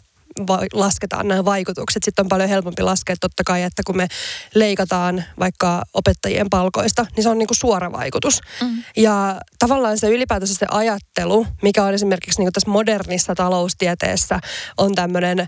va- 0.46 0.66
lasketaan 0.72 1.28
nämä 1.28 1.44
vaikutukset. 1.44 2.02
Sitten 2.02 2.24
on 2.24 2.28
paljon 2.28 2.48
helpompi 2.48 2.82
laskea 2.82 3.16
totta 3.20 3.42
kai, 3.46 3.62
että 3.62 3.82
kun 3.86 3.96
me 3.96 4.08
leikataan 4.54 5.24
vaikka 5.38 5.82
opettajien 5.94 6.50
palkoista, 6.50 7.06
niin 7.16 7.22
se 7.22 7.28
on 7.28 7.38
niinku 7.38 7.54
suora 7.54 7.92
vaikutus. 7.92 8.40
Mm. 8.62 8.82
Ja 8.96 9.40
tavallaan 9.58 9.98
se 9.98 10.08
ylipäätänsä 10.08 10.54
se 10.54 10.66
ajattelu, 10.70 11.46
mikä 11.62 11.84
on 11.84 11.94
esimerkiksi 11.94 12.40
niinku 12.40 12.52
tässä 12.52 12.70
modernissa 12.70 13.34
taloustieteessä, 13.34 14.40
on 14.76 14.94
tämmöinen 14.94 15.46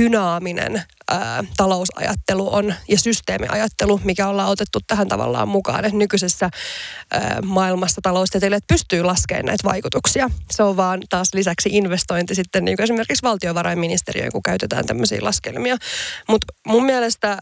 dynaaminen 0.00 0.82
ää, 1.10 1.44
talousajattelu 1.56 2.54
on 2.54 2.74
ja 2.88 2.98
systeemiajattelu, 2.98 4.00
mikä 4.04 4.28
ollaan 4.28 4.50
otettu 4.50 4.78
tähän 4.86 5.08
tavallaan 5.08 5.48
mukaan. 5.48 5.84
Että 5.84 5.96
nykyisessä 5.98 6.50
ää, 7.12 7.38
maailmassa 7.44 8.00
taloustieteilijät 8.02 8.64
pystyy 8.68 9.02
laskemaan 9.02 9.44
näitä 9.46 9.68
vaikutuksia. 9.68 10.30
Se 10.50 10.62
on 10.62 10.76
vaan 10.76 11.00
taas 11.10 11.34
lisäksi 11.34 11.68
investointi 11.72 12.34
sitten 12.34 12.64
niin 12.64 12.76
kuin 12.76 12.84
esimerkiksi 12.84 13.22
valtiovarainministeriöön, 13.22 14.32
kun 14.32 14.42
käytetään 14.42 14.86
tämmöisiä 14.86 15.18
laskelmia. 15.22 15.76
Mutta 16.28 16.46
mun 16.66 16.84
mielestä 16.84 17.38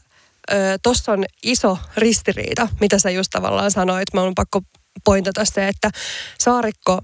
tuossa 0.83 1.13
on 1.13 1.25
iso 1.43 1.79
ristiriita, 1.97 2.69
mitä 2.81 2.99
sä 2.99 3.11
just 3.11 3.29
tavallaan 3.31 3.71
sanoit. 3.71 4.15
Mä 4.15 4.23
on 4.23 4.35
pakko 4.35 4.61
pointata 5.05 5.45
se, 5.45 5.69
että 5.69 5.91
Saarikko 6.39 7.01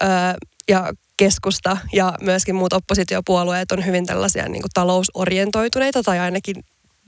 ää, 0.00 0.34
ja 0.68 0.92
keskusta 1.18 1.76
ja 1.92 2.12
myöskin 2.20 2.54
muut 2.54 2.72
oppositiopuolueet 2.72 3.72
on 3.72 3.86
hyvin 3.86 4.06
tällaisia 4.06 4.48
niin 4.48 4.62
kuin 4.62 4.70
talousorientoituneita 4.74 6.02
tai 6.02 6.18
ainakin 6.18 6.56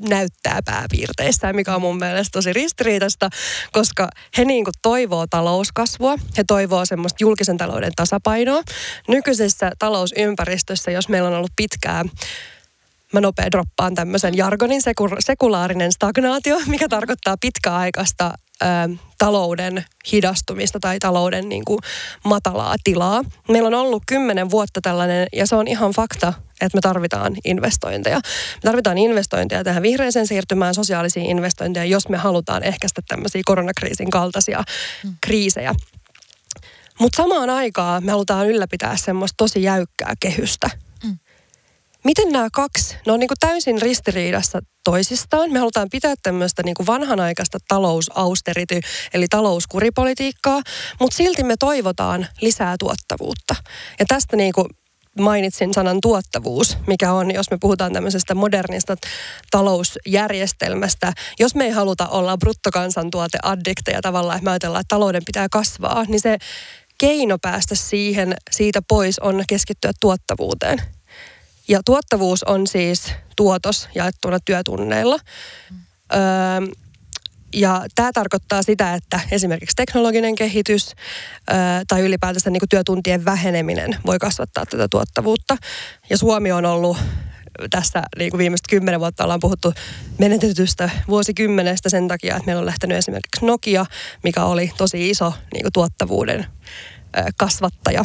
näyttää 0.08 0.60
pääpiirteissään, 0.64 1.56
mikä 1.56 1.74
on 1.74 1.80
mun 1.80 1.98
mielestä 1.98 2.32
tosi 2.32 2.52
ristiriitaista, 2.52 3.28
koska 3.72 4.08
he 4.38 4.44
niin 4.44 4.64
kuin 4.64 4.74
toivoo 4.82 5.26
talouskasvua, 5.26 6.16
he 6.38 6.44
toivoo 6.46 6.86
semmoista 6.86 7.16
julkisen 7.20 7.56
talouden 7.56 7.92
tasapainoa. 7.96 8.62
Nykyisessä 9.08 9.72
talousympäristössä, 9.78 10.90
jos 10.90 11.08
meillä 11.08 11.28
on 11.28 11.34
ollut 11.34 11.52
pitkää 11.56 12.04
mä 13.12 13.20
nopea 13.20 13.50
droppaan 13.50 13.94
tämmöisen 13.94 14.36
jargonin 14.36 14.82
sekulaarinen 15.18 15.92
stagnaatio, 15.92 16.60
mikä 16.66 16.88
tarkoittaa 16.88 17.36
pitkäaikaista 17.40 18.32
ö, 18.62 18.66
talouden 19.18 19.84
hidastumista 20.12 20.80
tai 20.80 20.98
talouden 20.98 21.48
niin 21.48 21.64
kuin, 21.64 21.78
matalaa 22.24 22.76
tilaa. 22.84 23.22
Meillä 23.48 23.66
on 23.66 23.74
ollut 23.74 24.02
kymmenen 24.06 24.50
vuotta 24.50 24.80
tällainen, 24.80 25.26
ja 25.32 25.46
se 25.46 25.56
on 25.56 25.68
ihan 25.68 25.92
fakta, 25.92 26.32
että 26.60 26.76
me 26.76 26.80
tarvitaan 26.80 27.36
investointeja. 27.44 28.16
Me 28.16 28.60
tarvitaan 28.62 28.98
investointeja 28.98 29.64
tähän 29.64 29.82
vihreäseen 29.82 30.26
siirtymään, 30.26 30.74
sosiaalisiin 30.74 31.26
investointeja, 31.26 31.84
jos 31.84 32.08
me 32.08 32.16
halutaan 32.16 32.62
ehkäistä 32.62 33.02
tämmöisiä 33.08 33.42
koronakriisin 33.44 34.10
kaltaisia 34.10 34.62
mm. 35.04 35.14
kriisejä. 35.20 35.74
Mutta 36.98 37.16
samaan 37.16 37.50
aikaan 37.50 38.04
me 38.04 38.12
halutaan 38.12 38.48
ylläpitää 38.48 38.96
semmoista 38.96 39.34
tosi 39.36 39.62
jäykkää 39.62 40.14
kehystä. 40.20 40.70
Miten 42.04 42.32
nämä 42.32 42.48
kaksi, 42.52 42.96
ne 43.06 43.12
on 43.12 43.20
niin 43.20 43.28
kuin 43.28 43.38
täysin 43.40 43.82
ristiriidassa 43.82 44.58
toisistaan. 44.84 45.52
Me 45.52 45.58
halutaan 45.58 45.88
pitää 45.90 46.14
tämmöistä 46.22 46.62
niin 46.62 46.74
kuin 46.74 46.86
vanhanaikaista 46.86 47.58
talousausterity, 47.68 48.80
eli 49.14 49.26
talouskuripolitiikkaa, 49.30 50.62
mutta 51.00 51.16
silti 51.16 51.42
me 51.42 51.54
toivotaan 51.58 52.26
lisää 52.40 52.76
tuottavuutta. 52.78 53.54
Ja 53.98 54.04
tästä 54.08 54.36
niin 54.36 54.52
kuin 54.52 54.66
mainitsin 55.18 55.74
sanan 55.74 55.98
tuottavuus, 56.02 56.76
mikä 56.86 57.12
on, 57.12 57.34
jos 57.34 57.50
me 57.50 57.58
puhutaan 57.60 57.92
tämmöisestä 57.92 58.34
modernista 58.34 58.96
talousjärjestelmästä. 59.50 61.12
Jos 61.38 61.54
me 61.54 61.64
ei 61.64 61.70
haluta 61.70 62.08
olla 62.08 62.36
bruttokansantuoteaddikteja 62.36 64.02
tavallaan, 64.02 64.36
että 64.36 64.44
me 64.44 64.50
ajatellaan, 64.50 64.80
että 64.80 64.94
talouden 64.94 65.22
pitää 65.26 65.46
kasvaa, 65.50 66.04
niin 66.08 66.20
se 66.20 66.38
keino 66.98 67.38
päästä 67.42 67.74
siihen, 67.74 68.34
siitä 68.50 68.80
pois 68.88 69.18
on 69.18 69.44
keskittyä 69.48 69.92
tuottavuuteen. 70.00 70.82
Ja 71.70 71.80
tuottavuus 71.84 72.44
on 72.44 72.66
siis 72.66 73.12
tuotos 73.36 73.88
jaettuna 73.94 74.38
työtunneilla. 74.44 75.18
Öö, 76.14 76.20
ja 77.54 77.84
tämä 77.94 78.10
tarkoittaa 78.14 78.62
sitä, 78.62 78.94
että 78.94 79.20
esimerkiksi 79.30 79.76
teknologinen 79.76 80.34
kehitys 80.34 80.90
ö, 80.90 81.54
tai 81.88 82.00
ylipäätänsä 82.00 82.50
niin 82.50 82.62
työtuntien 82.70 83.24
väheneminen 83.24 83.96
voi 84.06 84.18
kasvattaa 84.18 84.66
tätä 84.66 84.86
tuottavuutta. 84.90 85.56
Ja 86.10 86.18
Suomi 86.18 86.52
on 86.52 86.66
ollut 86.66 86.96
tässä 87.70 88.02
niin 88.18 88.30
kuin 88.30 88.38
viimeiset 88.38 88.66
kymmenen 88.70 89.00
vuotta 89.00 89.24
ollaan 89.24 89.40
puhuttu 89.40 89.72
menetetystä 90.18 90.90
vuosikymmenestä 91.08 91.88
sen 91.88 92.08
takia, 92.08 92.36
että 92.36 92.46
meillä 92.46 92.60
on 92.60 92.66
lähtenyt 92.66 92.98
esimerkiksi 92.98 93.46
Nokia, 93.46 93.86
mikä 94.22 94.44
oli 94.44 94.72
tosi 94.76 95.10
iso 95.10 95.34
niin 95.52 95.62
kuin 95.62 95.72
tuottavuuden 95.72 96.46
kasvattaja. 97.36 98.04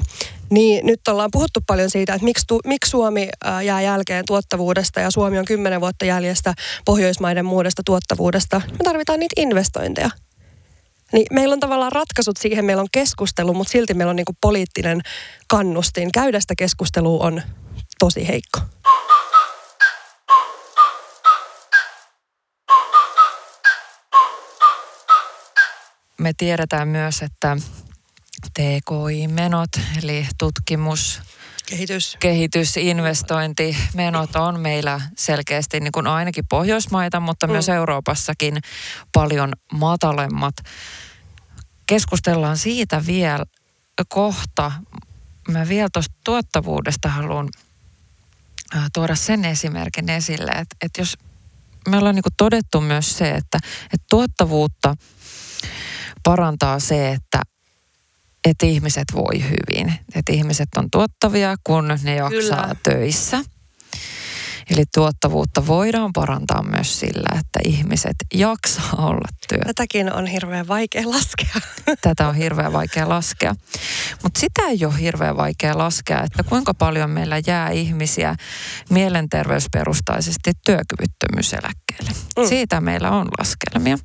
Niin 0.50 0.86
nyt 0.86 1.08
ollaan 1.08 1.30
puhuttu 1.32 1.60
paljon 1.68 1.90
siitä, 1.90 2.14
että 2.14 2.26
miksi, 2.26 2.48
tu, 2.48 2.60
miksi 2.66 2.90
Suomi 2.90 3.30
jää 3.66 3.82
jälkeen 3.82 4.26
tuottavuudesta 4.28 5.00
ja 5.00 5.12
Suomi 5.12 5.40
on 5.40 5.46
kymmenen 5.46 5.82
vuotta 5.82 6.06
jäljestä 6.06 6.54
Pohjoismaiden 6.86 7.46
muudesta 7.46 7.82
tuottavuudesta. 7.86 8.62
Me 8.72 8.84
tarvitaan 8.84 9.20
niitä 9.20 9.42
investointeja. 9.42 10.10
Niin 11.14 11.26
meillä 11.32 11.54
on 11.54 11.60
tavallaan 11.60 11.92
ratkaisut 11.92 12.38
siihen, 12.38 12.66
meillä 12.66 12.82
on 12.82 12.88
keskustelu, 12.92 13.54
mutta 13.54 13.72
silti 13.72 13.94
meillä 13.94 14.10
on 14.10 14.16
niinku 14.16 14.36
poliittinen 14.42 15.02
kannustin. 15.48 16.12
Käydä 16.12 16.40
sitä 16.40 16.54
keskustelua 16.58 17.26
on 17.26 17.42
tosi 18.00 18.28
heikko. 18.28 18.60
Me 26.18 26.32
tiedetään 26.38 26.88
myös, 26.88 27.22
että 27.22 27.58
TKI-menot, 28.54 29.70
eli 30.04 30.28
tutkimus, 30.38 31.22
Kehitys. 31.66 32.18
Kehitys, 32.20 32.78
investointimenot 32.78 34.36
on 34.36 34.60
meillä 34.60 35.02
selkeästi 35.18 35.80
niin 35.80 35.92
kuin 35.92 36.08
ainakin 36.08 36.48
Pohjoismaita, 36.50 37.20
mutta 37.20 37.48
mm. 37.48 37.52
myös 37.52 37.70
Euroopassakin 37.70 38.58
paljon 39.14 39.54
matalemmat. 39.74 40.56
Keskustellaan 41.88 42.58
siitä 42.58 43.06
vielä 43.06 43.46
kohta. 44.08 44.72
Mä 45.48 45.68
vielä 45.68 45.90
tuosta 45.94 46.16
tuottavuudesta 46.24 47.10
haluan 47.10 47.50
tuoda 48.94 49.16
sen 49.16 49.46
esimerkin 49.46 50.10
esille, 50.10 50.52
että, 50.52 50.76
että 50.82 51.02
jos 51.02 51.18
me 51.90 51.98
ollaan 51.98 52.16
niin 52.16 52.24
kuin 52.24 52.34
todettu 52.38 52.82
myös 52.82 53.18
se, 53.18 53.32
että, 53.32 53.60
että 53.84 54.06
tuottavuutta 54.10 54.96
parantaa 56.24 56.80
se, 56.80 57.12
että 57.12 57.42
että 58.46 58.66
ihmiset 58.66 59.06
voi 59.14 59.44
hyvin. 59.44 59.94
Että 60.16 60.34
ihmiset 60.34 60.70
on 60.78 60.88
tuottavia, 60.92 61.56
kun 61.64 61.88
ne 62.04 62.16
jaksaa 62.16 62.62
Kyllä. 62.62 62.76
töissä. 62.84 63.44
Eli 64.70 64.84
tuottavuutta 64.94 65.68
voidaan 65.68 66.14
parantaa 66.14 66.64
myös 66.64 67.00
sillä, 67.00 67.40
että 67.40 67.60
ihmiset 67.66 68.16
jaksaa 68.34 68.94
olla 68.98 69.28
työssä. 69.48 69.66
Tätäkin 69.66 70.14
on 70.14 70.28
hirveän 70.28 70.68
vaikea 70.68 71.10
laskea. 71.10 71.56
Tätä 72.02 72.28
on 72.28 72.36
hirveän 72.36 72.74
vaikea 72.74 73.10
laskea. 73.10 73.56
Mutta 74.24 74.40
sitä 74.40 74.62
ei 74.62 74.86
ole 74.86 75.00
hirveän 75.00 75.38
vaikea 75.38 75.78
laskea, 75.78 76.24
että 76.24 76.44
kuinka 76.44 76.74
paljon 76.74 77.10
meillä 77.10 77.42
jää 77.48 77.70
ihmisiä 77.70 78.36
mielenterveysperustaisesti 78.90 80.52
työkyvyttömyyseläkkeelle. 80.66 82.12
Mm. 82.38 82.48
Siitä 82.48 82.82
meillä 82.82 83.12
on 83.12 83.28
laskelmia. 83.40 83.98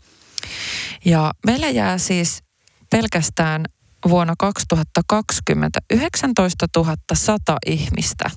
Ja 1.05 1.33
meillä 1.47 1.69
jää 1.69 1.99
siis 1.99 2.43
pelkästään 2.91 3.65
vuonna 4.09 4.35
2020 4.39 5.81
19 5.91 6.67
100 7.15 7.57
ihmistä 7.67 8.31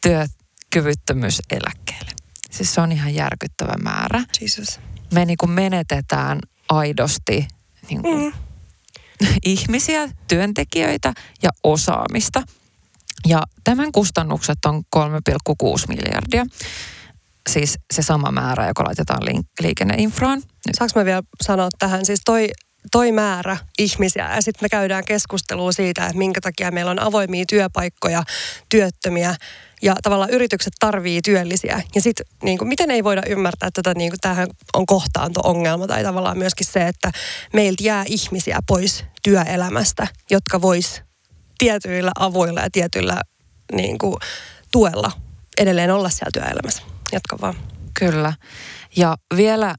työkyvyttömyyseläkkeelle. 0.00 2.10
Siis 2.50 2.74
se 2.74 2.80
on 2.80 2.92
ihan 2.92 3.14
järkyttävä 3.14 3.74
määrä. 3.82 4.24
Jesus. 4.40 4.80
Me 5.12 5.24
niin 5.24 5.38
kuin 5.38 5.50
menetetään 5.50 6.40
aidosti 6.68 7.48
niin 7.88 8.02
kuin 8.02 8.22
mm. 8.22 8.32
ihmisiä, 9.44 10.08
työntekijöitä 10.28 11.12
ja 11.42 11.50
osaamista. 11.64 12.42
Ja 13.26 13.42
tämän 13.64 13.92
kustannukset 13.92 14.58
on 14.64 14.82
3,6 14.96 15.02
miljardia. 15.88 16.46
Siis 17.50 17.78
se 17.94 18.02
sama 18.02 18.30
määrä, 18.30 18.66
joka 18.66 18.84
laitetaan 18.84 19.22
liikenneinfraan. 19.60 20.42
Saanko 20.78 21.00
mä 21.00 21.04
vielä 21.04 21.22
sanoa 21.42 21.68
tähän? 21.78 22.06
Siis 22.06 22.20
toi 22.24 22.48
toi 22.90 23.12
määrä 23.12 23.56
ihmisiä 23.78 24.34
ja 24.34 24.42
sitten 24.42 24.64
me 24.64 24.68
käydään 24.68 25.04
keskustelua 25.04 25.72
siitä, 25.72 26.06
että 26.06 26.18
minkä 26.18 26.40
takia 26.40 26.70
meillä 26.70 26.90
on 26.90 27.02
avoimia 27.02 27.44
työpaikkoja, 27.48 28.22
työttömiä 28.68 29.34
ja 29.82 29.96
tavallaan 30.02 30.30
yritykset 30.30 30.72
tarvii 30.80 31.22
työllisiä. 31.22 31.82
Ja 31.94 32.00
sitten 32.00 32.26
niin 32.42 32.68
miten 32.68 32.90
ei 32.90 33.04
voida 33.04 33.22
ymmärtää 33.28 33.70
tätä, 33.74 33.94
niin 33.94 34.12
kuin, 34.22 34.48
on 34.74 34.86
kohtaanto-ongelma 34.86 35.86
tai 35.86 36.02
tavallaan 36.02 36.38
myöskin 36.38 36.66
se, 36.66 36.88
että 36.88 37.12
meiltä 37.52 37.82
jää 37.82 38.04
ihmisiä 38.06 38.58
pois 38.66 39.04
työelämästä, 39.22 40.06
jotka 40.30 40.62
vois 40.62 41.02
tietyillä 41.58 42.12
avoilla 42.18 42.60
ja 42.60 42.70
tietyillä 42.72 43.20
niin 43.72 43.98
kuin, 43.98 44.16
tuella 44.72 45.12
edelleen 45.58 45.90
olla 45.90 46.10
siellä 46.10 46.30
työelämässä. 46.32 46.82
Jatka 47.12 47.38
vaan. 47.40 47.54
Kyllä. 47.98 48.32
Ja 48.96 49.16
vielä 49.36 49.74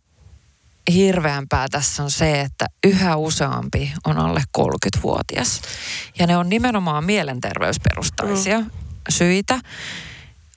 hirveämpää 0.92 1.68
tässä 1.72 2.04
on 2.04 2.12
se, 2.12 2.42
että 2.42 2.66
yhä 2.84 3.16
useampi 3.16 3.94
on 4.06 4.18
alle 4.18 4.44
30-vuotias. 4.58 5.62
Ja 6.20 6.28
ne 6.28 6.38
on 6.38 6.50
nimenomaan 6.50 7.04
mielenterveysperustaisia 7.04 8.60
mm. 8.60 8.72
syitä. 9.10 9.60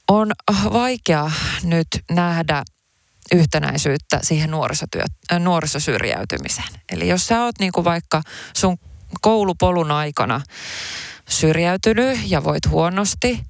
On 0.08 0.32
vaikea 0.72 1.30
nyt 1.62 1.88
nähdä 2.10 2.62
yhtenäisyyttä 3.34 4.20
siihen 4.22 4.50
nuorisotyö, 4.50 5.04
äh, 5.32 5.40
nuorisosyrjäytymiseen. 5.40 6.68
Eli 6.92 7.08
jos 7.08 7.26
sä 7.26 7.44
oot 7.44 7.58
niinku 7.58 7.84
vaikka 7.84 8.22
sun 8.56 8.76
koulupolun 9.20 9.90
aikana 9.90 10.40
syrjäytynyt 11.28 12.18
ja 12.26 12.44
voit 12.44 12.68
huonosti, 12.70 13.42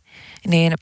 niin 0.47 0.75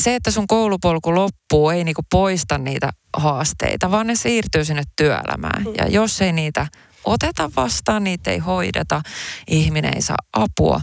se, 0.00 0.14
että 0.14 0.30
sun 0.30 0.46
koulupolku 0.46 1.14
loppuu, 1.14 1.70
ei 1.70 1.84
niinku 1.84 2.02
poista 2.10 2.58
niitä 2.58 2.90
haasteita, 3.16 3.90
vaan 3.90 4.06
ne 4.06 4.14
siirtyy 4.14 4.64
sinne 4.64 4.82
työelämään. 4.96 5.62
Mm. 5.62 5.72
Ja 5.78 5.86
jos 5.88 6.20
ei 6.22 6.32
niitä 6.32 6.66
oteta 7.04 7.50
vastaan, 7.56 8.04
niitä 8.04 8.30
ei 8.30 8.38
hoideta, 8.38 9.02
ihminen 9.48 9.94
ei 9.94 10.02
saa 10.02 10.16
apua, 10.32 10.80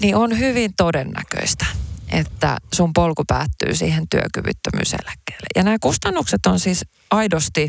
niin 0.00 0.16
on 0.16 0.38
hyvin 0.38 0.72
todennäköistä, 0.76 1.66
että 2.12 2.58
sun 2.74 2.92
polku 2.92 3.24
päättyy 3.28 3.74
siihen 3.74 4.06
työkyvyttömyyseläkkeelle. 4.10 5.46
Ja 5.56 5.62
nämä 5.62 5.76
kustannukset 5.80 6.46
on 6.46 6.60
siis 6.60 6.84
aidosti 7.10 7.68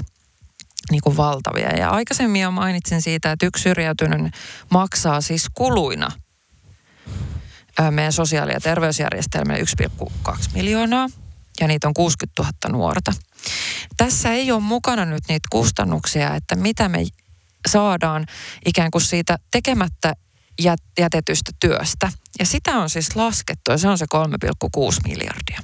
niin 0.92 1.02
kuin 1.02 1.18
valtavia. 1.18 1.70
Ja 1.78 1.90
aikaisemmin 1.90 2.42
jo 2.42 2.52
mainitsin 2.52 3.02
siitä, 3.02 3.32
että 3.32 3.46
yksi 3.46 3.64
syrjäytynyt 3.64 4.34
maksaa 4.70 5.22
siis 5.22 5.46
kuluina– 5.54 6.12
meidän 7.92 8.14
sosiaali- 8.14 8.54
ja 8.54 8.60
terveysjärjestelmälle 8.60 9.62
1,2 9.62 10.50
miljoonaa 10.54 11.10
ja 11.60 11.68
niitä 11.68 11.88
on 11.88 11.94
60 11.94 12.44
000 12.44 12.78
nuorta. 12.78 13.14
Tässä 13.98 14.32
ei 14.32 14.52
ole 14.52 14.62
mukana 14.62 15.06
nyt 15.06 15.24
niitä 15.30 15.48
kustannuksia, 15.52 16.36
että 16.36 16.56
mitä 16.56 16.90
me 16.90 17.06
saadaan 17.68 18.26
ikään 18.66 18.92
kuin 18.92 19.02
siitä 19.02 19.38
tekemättä 19.52 20.14
jätetystä 21.00 21.52
työstä. 21.60 22.12
Ja 22.40 22.46
sitä 22.46 22.72
on 22.78 22.90
siis 22.90 23.16
laskettu 23.16 23.72
ja 23.72 23.78
se 23.78 23.88
on 23.88 23.98
se 23.98 24.06
3,6 24.06 25.00
miljardia. 25.08 25.62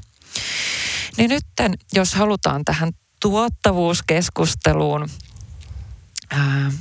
Niin 1.18 1.30
nyt 1.30 1.46
jos 1.94 2.14
halutaan 2.14 2.66
tähän 2.66 2.92
tuottavuuskeskusteluun 3.22 5.10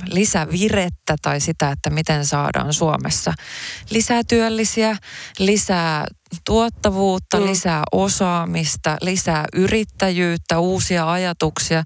lisävirettä 0.05 1.15
tai 1.21 1.39
sitä, 1.39 1.71
että 1.71 1.89
miten 1.89 2.25
saadaan 2.25 2.73
Suomessa 2.73 3.33
lisää 3.89 4.21
työllisiä, 4.27 4.97
lisää 5.39 6.07
tuottavuutta, 6.45 7.39
mm. 7.39 7.45
lisää 7.45 7.83
osaamista, 7.91 8.97
lisää 9.01 9.45
yrittäjyyttä, 9.53 10.59
uusia 10.59 11.11
ajatuksia, 11.11 11.83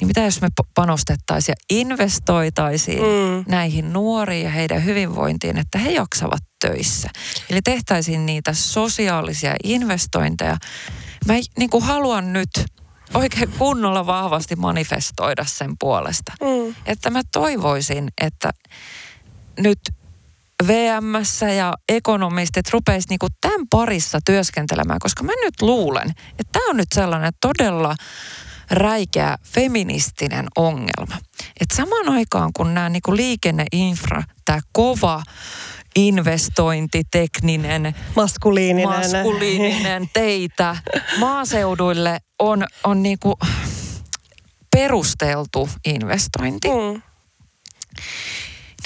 niin 0.00 0.08
mitä 0.08 0.20
jos 0.20 0.40
me 0.40 0.48
panostettaisiin 0.74 1.52
ja 1.52 1.76
investoitaisiin 1.78 3.02
mm. 3.02 3.44
näihin 3.48 3.92
nuoriin 3.92 4.44
ja 4.44 4.50
heidän 4.50 4.84
hyvinvointiin, 4.84 5.58
että 5.58 5.78
he 5.78 5.90
jaksavat 5.90 6.42
töissä. 6.66 7.10
Eli 7.50 7.60
tehtäisiin 7.64 8.26
niitä 8.26 8.52
sosiaalisia 8.52 9.54
investointeja. 9.64 10.56
Mä 11.26 11.34
niin 11.58 11.70
kuin 11.70 11.84
haluan 11.84 12.32
nyt 12.32 12.50
oikein 13.14 13.52
kunnolla 13.58 14.06
vahvasti 14.06 14.56
manifestoida 14.56 15.44
sen 15.44 15.70
puolesta. 15.80 16.32
Mm. 16.40 16.74
Että 16.86 17.10
mä 17.10 17.20
toivoisin, 17.32 18.08
että 18.20 18.50
nyt 19.58 19.78
VMS 20.66 21.40
ja 21.56 21.74
ekonomistit 21.88 22.70
rupeisivat 22.72 23.10
niinku 23.10 23.26
tämän 23.40 23.66
parissa 23.70 24.18
työskentelemään, 24.26 24.98
koska 24.98 25.22
mä 25.22 25.32
nyt 25.44 25.62
luulen, 25.62 26.10
että 26.10 26.52
tämä 26.52 26.70
on 26.70 26.76
nyt 26.76 26.88
sellainen 26.94 27.32
todella 27.40 27.96
räikeä 28.70 29.36
feministinen 29.42 30.46
ongelma. 30.56 31.16
Että 31.60 31.76
samaan 31.76 32.08
aikaan 32.08 32.50
kun 32.56 32.74
nämä 32.74 32.88
niinku 32.88 33.16
liikenneinfra, 33.16 34.22
tämä 34.44 34.60
kova 34.72 35.22
investointi, 35.96 37.02
tekninen, 37.10 37.94
maskuliininen, 38.16 38.88
maskuliininen 38.88 40.10
teitä 40.12 40.76
maaseuduille 41.20 42.18
on, 42.38 42.66
on 42.84 43.02
niinku 43.02 43.38
perusteltu 44.76 45.68
investointi. 45.84 46.68
Mm. 46.68 47.02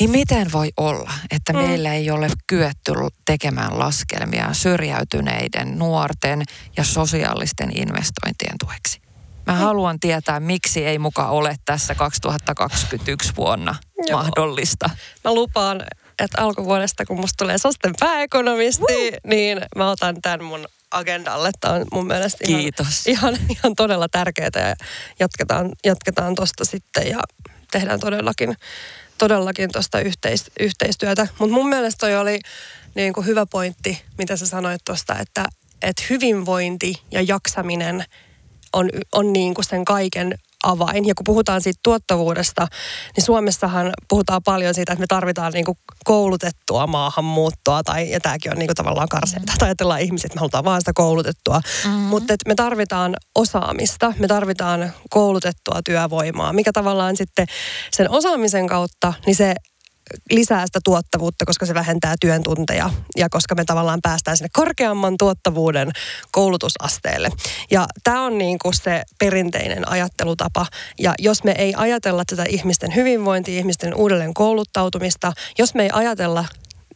Niin 0.01 0.11
miten 0.11 0.53
voi 0.53 0.73
olla, 0.77 1.13
että 1.31 1.53
mm. 1.53 1.59
meillä 1.59 1.95
ei 1.95 2.11
ole 2.11 2.29
kyetty 2.47 2.93
tekemään 3.25 3.79
laskelmia 3.79 4.53
syrjäytyneiden 4.53 5.79
nuorten 5.79 6.43
ja 6.77 6.85
sosiaalisten 6.85 7.71
investointien 7.79 8.57
tueksi? 8.65 9.03
Mä 9.47 9.53
mm. 9.53 9.59
haluan 9.59 10.01
tietää, 10.01 10.41
miksi 10.41 10.85
ei 10.85 10.99
muka 10.99 11.29
ole 11.29 11.57
tässä 11.65 11.95
2021 11.95 13.33
vuonna 13.37 13.75
Joo. 14.07 14.19
mahdollista. 14.19 14.91
Mä 15.25 15.35
lupaan, 15.35 15.83
että 16.25 16.43
alkuvuodesta, 16.43 17.05
kun 17.07 17.21
musta 17.21 17.45
tulee 17.45 17.59
sosten 17.59 17.93
pääekonomisti, 18.01 19.09
uh. 19.09 19.17
niin 19.27 19.61
mä 19.77 19.91
otan 19.91 20.23
tämän 20.23 20.45
mun 20.45 20.69
agendalle. 20.91 21.51
Tämä 21.61 21.75
on 21.75 21.87
mun 21.93 22.07
mielestä 22.07 22.45
ihan, 22.49 22.61
Kiitos. 22.61 23.07
ihan, 23.07 23.39
ihan 23.51 23.75
todella 23.77 24.09
tärkeää 24.09 24.51
ja 24.55 24.75
jatketaan, 25.21 25.73
jatketaan 25.85 26.35
tosta 26.35 26.65
sitten 26.65 27.09
ja 27.09 27.21
tehdään 27.71 28.01
todellakin, 28.01 28.57
todellakin 29.19 29.73
tuosta 29.73 30.01
yhteis, 30.01 30.51
yhteistyötä. 30.61 31.29
Mutta 31.39 31.55
mun 31.55 31.69
mielestä 31.69 31.99
toi 31.99 32.17
oli 32.17 32.41
niin 32.95 33.13
kuin 33.13 33.27
hyvä 33.27 33.47
pointti, 33.47 34.03
mitä 34.19 34.37
sä 34.37 34.47
sanoit 34.47 34.83
tuosta, 34.85 35.19
että, 35.19 35.45
että 35.83 36.03
hyvinvointi 36.11 37.03
ja 37.11 37.23
jaksaminen 37.23 38.05
on, 38.73 38.91
on 39.13 39.33
niin 39.33 39.55
kuin 39.55 39.65
sen 39.65 39.85
kaiken 39.85 40.39
avain. 40.63 41.07
Ja 41.07 41.15
kun 41.15 41.25
puhutaan 41.25 41.61
siitä 41.61 41.81
tuottavuudesta, 41.83 42.67
niin 43.17 43.25
Suomessahan 43.25 43.93
puhutaan 44.09 44.43
paljon 44.45 44.75
siitä, 44.75 44.93
että 44.93 45.01
me 45.01 45.07
tarvitaan 45.09 45.53
niin 45.53 45.65
kuin 45.65 45.79
koulutettua 46.05 46.87
maahanmuuttoa, 46.87 47.83
tai, 47.83 48.11
ja 48.11 48.21
tämäkin 48.21 48.53
on 48.53 48.59
niin 48.59 48.69
kuin 48.69 48.77
tavallaan 48.77 49.09
karseita, 49.09 49.53
tai 49.59 49.69
ajatellaan 49.69 50.01
ihmisiä, 50.01 50.27
että 50.27 50.37
me 50.37 50.41
halutaan 50.41 50.65
vaan 50.65 50.81
sitä 50.81 50.93
koulutettua. 50.95 51.61
Mm-hmm. 51.85 52.01
Mutta 52.01 52.35
me 52.47 52.55
tarvitaan 52.55 53.17
osaamista, 53.35 54.13
me 54.19 54.27
tarvitaan 54.27 54.93
koulutettua 55.11 55.81
työvoimaa, 55.85 56.53
mikä 56.53 56.73
tavallaan 56.73 57.17
sitten 57.17 57.47
sen 57.93 58.11
osaamisen 58.11 58.67
kautta, 58.67 59.13
niin 59.27 59.37
se 59.37 59.55
lisää 60.31 60.67
sitä 60.67 60.81
tuottavuutta, 60.85 61.45
koska 61.45 61.67
se 61.67 61.75
vähentää 61.75 62.15
työn 62.21 62.43
tunteja 62.43 62.91
ja 63.17 63.29
koska 63.29 63.55
me 63.55 63.65
tavallaan 63.65 64.01
päästään 64.03 64.37
sinne 64.37 64.49
korkeamman 64.53 65.17
tuottavuuden 65.19 65.91
koulutusasteelle. 66.31 67.31
Ja 67.71 67.87
tämä 68.05 68.25
on 68.25 68.39
niin 68.39 68.59
kuin 68.59 68.75
se 68.75 69.03
perinteinen 69.19 69.89
ajattelutapa. 69.89 70.67
Ja 70.99 71.15
jos 71.19 71.45
me 71.45 71.55
ei 71.59 71.75
ajatella 71.77 72.25
tätä 72.25 72.45
ihmisten 72.49 72.95
hyvinvointia, 72.95 73.59
ihmisten 73.59 73.95
uudelleen 73.95 74.35
kouluttautumista, 74.35 75.33
jos 75.59 75.75
me 75.75 75.83
ei 75.83 75.91
ajatella 75.93 76.45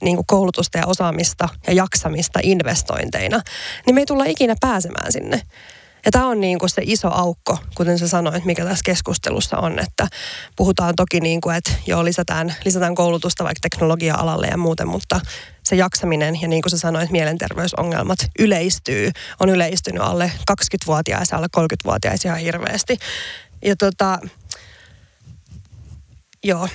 niin 0.02 0.16
kuin 0.16 0.26
koulutusta 0.26 0.78
ja 0.78 0.86
osaamista 0.86 1.48
ja 1.66 1.72
jaksamista 1.72 2.40
investointeina, 2.42 3.40
niin 3.86 3.94
me 3.94 4.00
ei 4.00 4.06
tulla 4.06 4.24
ikinä 4.24 4.54
pääsemään 4.60 5.12
sinne. 5.12 5.42
Ja 6.06 6.12
tämä 6.12 6.26
on 6.26 6.40
niin 6.40 6.58
kuin 6.58 6.70
se 6.70 6.82
iso 6.84 7.08
aukko, 7.12 7.58
kuten 7.74 7.98
sä 7.98 8.08
sanoit, 8.08 8.44
mikä 8.44 8.64
tässä 8.64 8.82
keskustelussa 8.84 9.58
on, 9.58 9.78
että 9.78 10.08
puhutaan 10.56 10.94
toki 10.96 11.20
niin 11.20 11.40
kuin, 11.40 11.56
että 11.56 11.72
joo, 11.86 12.04
lisätään, 12.04 12.54
lisätään 12.64 12.94
koulutusta 12.94 13.44
vaikka 13.44 13.68
teknologia-alalle 13.70 14.46
ja 14.46 14.56
muuten, 14.56 14.88
mutta 14.88 15.20
se 15.62 15.76
jaksaminen 15.76 16.42
ja 16.42 16.48
niin 16.48 16.62
kuin 16.62 16.70
sä 16.70 16.78
sanoit, 16.78 17.10
mielenterveysongelmat 17.10 18.18
yleistyy, 18.38 19.10
on 19.40 19.48
yleistynyt 19.48 20.02
alle 20.02 20.32
20-vuotiaissa, 20.50 21.36
alle 21.36 21.48
30-vuotiaissa 21.56 22.28
ihan 22.28 22.40
hirveästi. 22.40 22.96
Ja 23.64 23.76
tota, 23.76 24.18
joo. 26.44 26.68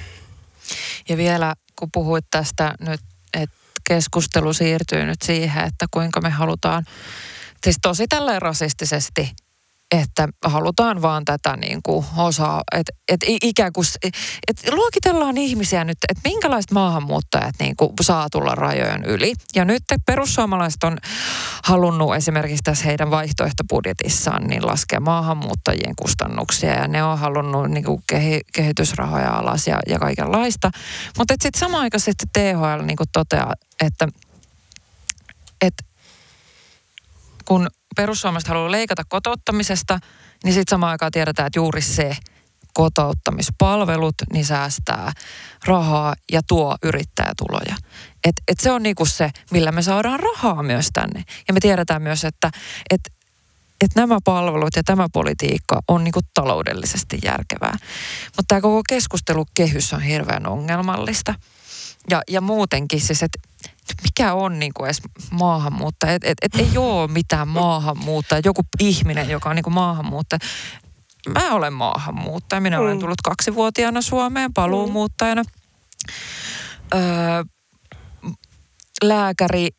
Ja 1.09 1.17
vielä 1.17 1.53
kun 1.75 1.89
puhuit 1.93 2.25
tästä 2.31 2.73
nyt, 2.79 3.01
että 3.33 3.55
keskustelu 3.87 4.53
siirtyy 4.53 5.05
nyt 5.05 5.21
siihen, 5.21 5.63
että 5.63 5.85
kuinka 5.91 6.21
me 6.21 6.29
halutaan 6.29 6.85
Siis 7.63 7.78
tosi 7.82 8.08
tälleen 8.08 8.41
rasistisesti 8.41 9.32
että 9.91 10.28
halutaan 10.45 11.02
vaan 11.02 11.26
tätä 11.26 11.58
niin 11.58 11.80
kuin 11.84 12.06
osaa, 12.17 12.62
että 12.71 12.91
et 13.08 13.19
ikään 13.28 13.74
kuin, 13.74 13.86
että 14.47 14.76
luokitellaan 14.76 15.38
ihmisiä 15.38 15.84
nyt, 15.84 15.97
että 16.10 16.30
minkälaiset 16.30 16.71
maahanmuuttajat 16.71 17.56
niin 17.60 17.76
kuin 17.76 17.93
saa 18.02 18.28
tulla 18.32 18.56
rajojen 18.56 19.06
yli. 19.06 19.34
Ja 19.56 19.65
nyt 19.65 19.84
perussuomalaiset 20.06 20.84
on 20.84 20.97
halunnut 21.63 22.15
esimerkiksi 22.15 22.63
tässä 22.63 22.86
heidän 22.86 23.12
vaihtoehtobudjetissaan 23.12 24.43
niin 24.43 24.67
laskea 24.67 25.00
maahanmuuttajien 25.00 25.95
kustannuksia 25.95 26.74
ja 26.74 26.88
ne 26.88 27.04
on 27.04 27.19
halunnut 27.19 27.71
niin 27.71 27.84
kuin 27.84 28.04
kehitysrahoja 28.54 29.32
alas 29.32 29.67
ja, 29.67 29.80
ja 29.88 30.00
kaikenlaista. 30.00 30.71
Mutta 31.17 31.34
sitten 31.41 31.60
samaan 31.60 31.82
aikaan 31.84 32.02
THL 32.34 32.86
niin 32.86 32.97
kuin 32.97 33.10
toteaa, 33.13 33.54
että, 33.82 34.08
että 35.62 35.90
kun 37.51 37.67
perussuomalaiset 37.95 38.47
haluaa 38.47 38.71
leikata 38.71 39.03
kotouttamisesta, 39.09 39.99
niin 40.43 40.53
sitten 40.53 40.71
samaan 40.71 40.91
aikaan 40.91 41.11
tiedetään, 41.11 41.47
että 41.47 41.59
juuri 41.59 41.81
se 41.81 42.17
kotouttamispalvelut 42.73 44.15
niin 44.33 44.45
säästää 44.45 45.11
rahaa 45.65 46.15
ja 46.31 46.41
tuo 46.47 46.75
yrittäjätuloja. 46.83 47.75
Et, 48.27 48.35
et 48.47 48.59
se 48.59 48.71
on 48.71 48.83
niinku 48.83 49.05
se, 49.05 49.29
millä 49.51 49.71
me 49.71 49.81
saadaan 49.81 50.19
rahaa 50.19 50.63
myös 50.63 50.89
tänne. 50.93 51.23
Ja 51.47 51.53
me 51.53 51.59
tiedetään 51.59 52.01
myös, 52.01 52.23
että 52.23 52.51
et, 52.89 53.01
et 53.81 53.91
nämä 53.95 54.17
palvelut 54.23 54.75
ja 54.75 54.83
tämä 54.83 55.07
politiikka 55.13 55.79
on 55.87 56.03
niinku 56.03 56.19
taloudellisesti 56.33 57.19
järkevää. 57.23 57.77
Mutta 58.25 58.45
tämä 58.47 58.61
koko 58.61 58.81
keskustelukehys 58.89 59.93
on 59.93 60.01
hirveän 60.01 60.47
ongelmallista. 60.47 61.35
Ja, 62.09 62.21
ja 62.29 62.41
muutenkin 62.41 63.01
siis, 63.01 63.23
että 63.23 63.39
mikä 64.04 64.34
on 64.34 64.60
niin 64.60 64.71
kuin 64.73 64.86
edes 64.86 65.01
maahanmuuttaja. 65.32 66.13
Et, 66.13 66.23
et, 66.23 66.38
et 66.41 66.56
ei 66.56 66.77
ole 66.77 67.08
mitään 67.12 67.47
maahanmuuttaja. 67.47 68.41
Joku 68.45 68.62
ihminen, 68.80 69.30
joka 69.30 69.49
on 69.49 69.56
niin 69.56 69.63
kuin 69.63 69.73
maahanmuuttaja. 69.73 70.39
Mä 71.30 71.54
olen 71.54 71.73
maahanmuuttaja. 71.73 72.62
Minä 72.62 72.77
mm. 72.77 72.84
olen 72.84 72.99
tullut 72.99 73.21
kaksivuotiaana 73.23 74.01
Suomeen 74.01 74.54
paluumuuttajana. 74.54 75.43
Öö, 76.93 77.01
lääkäri, 79.04 79.69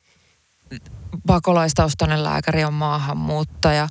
pakolaistaustainen 1.26 2.24
lääkäri 2.24 2.64
on 2.64 2.74
maahanmuuttaja. 2.74 3.88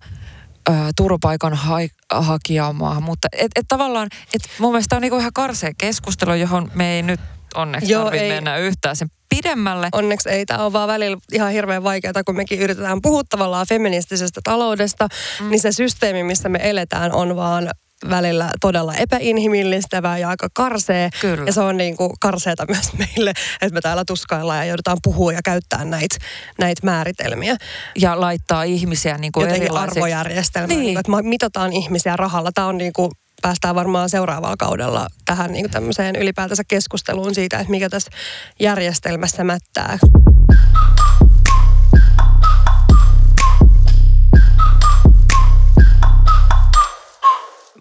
Öö, 0.69 0.75
turvapaikan 0.95 1.53
ha- 1.53 1.77
hakija 2.11 2.67
on 2.67 2.75
maahanmuuttaja. 2.75 3.43
Et, 3.45 3.51
et 3.55 3.65
tavallaan, 3.67 4.07
et 4.33 4.41
mun 4.59 4.71
mielestä 4.71 4.95
on 4.95 5.01
niinku 5.01 5.17
ihan 5.17 5.33
karsea 5.33 5.71
keskustelu, 5.77 6.33
johon 6.33 6.71
me 6.73 6.95
ei 6.95 7.03
nyt 7.03 7.19
onneksi 7.55 7.91
Joo, 7.91 8.03
tarvitse 8.03 8.25
ei. 8.25 8.31
mennä 8.31 8.57
yhtään 8.57 8.95
sen 8.95 9.07
pidemmälle. 9.29 9.89
Onneksi 9.91 10.29
ei. 10.29 10.45
Tämä 10.45 10.65
on 10.65 10.73
vaan 10.73 10.87
välillä 10.87 11.17
ihan 11.33 11.51
hirveän 11.51 11.83
vaikeaa, 11.83 12.23
kun 12.25 12.35
mekin 12.35 12.59
yritetään 12.59 13.01
puhua 13.01 13.21
tavallaan 13.29 13.67
feministisestä 13.69 14.41
taloudesta, 14.43 15.07
mm. 15.41 15.49
niin 15.49 15.59
se 15.59 15.71
systeemi, 15.71 16.23
missä 16.23 16.49
me 16.49 16.59
eletään, 16.63 17.11
on 17.11 17.35
vaan 17.35 17.69
välillä 18.09 18.49
todella 18.61 18.95
epäinhimillistävää 18.95 20.17
ja 20.17 20.29
aika 20.29 20.47
karsee. 20.53 21.09
Kyllä. 21.21 21.43
Ja 21.45 21.53
se 21.53 21.61
on 21.61 21.77
niin 21.77 21.97
kuin 21.97 22.11
karseeta 22.19 22.65
myös 22.67 22.93
meille, 22.97 23.33
että 23.61 23.73
me 23.73 23.81
täällä 23.81 24.03
tuskaillaan 24.07 24.59
ja 24.59 24.65
joudutaan 24.65 24.97
puhua 25.03 25.33
ja 25.33 25.39
käyttää 25.45 25.85
näitä 25.85 26.15
näit 26.59 26.83
määritelmiä. 26.83 27.55
Ja 27.95 28.21
laittaa 28.21 28.63
ihmisiä 28.63 29.17
niin 29.17 29.31
kuin 29.31 29.47
Jotenkin 29.47 29.77
arvojärjestelmään, 29.77 30.69
niin. 30.69 30.81
niin 30.81 30.99
että 30.99 31.11
mitataan 31.23 31.73
ihmisiä 31.73 32.15
rahalla. 32.15 32.51
Tämä 32.53 32.67
on 32.67 32.77
niin 32.77 32.93
kuin 32.93 33.11
päästään 33.41 33.75
varmaan 33.75 34.09
seuraavalla 34.09 34.57
kaudella 34.57 35.07
tähän 35.25 35.51
niin 35.51 35.71
tämmöiseen 35.71 36.15
ylipäätänsä 36.15 36.63
keskusteluun 36.67 37.35
siitä, 37.35 37.59
että 37.59 37.71
mikä 37.71 37.89
tässä 37.89 38.11
järjestelmässä 38.59 39.43
mättää. 39.43 39.97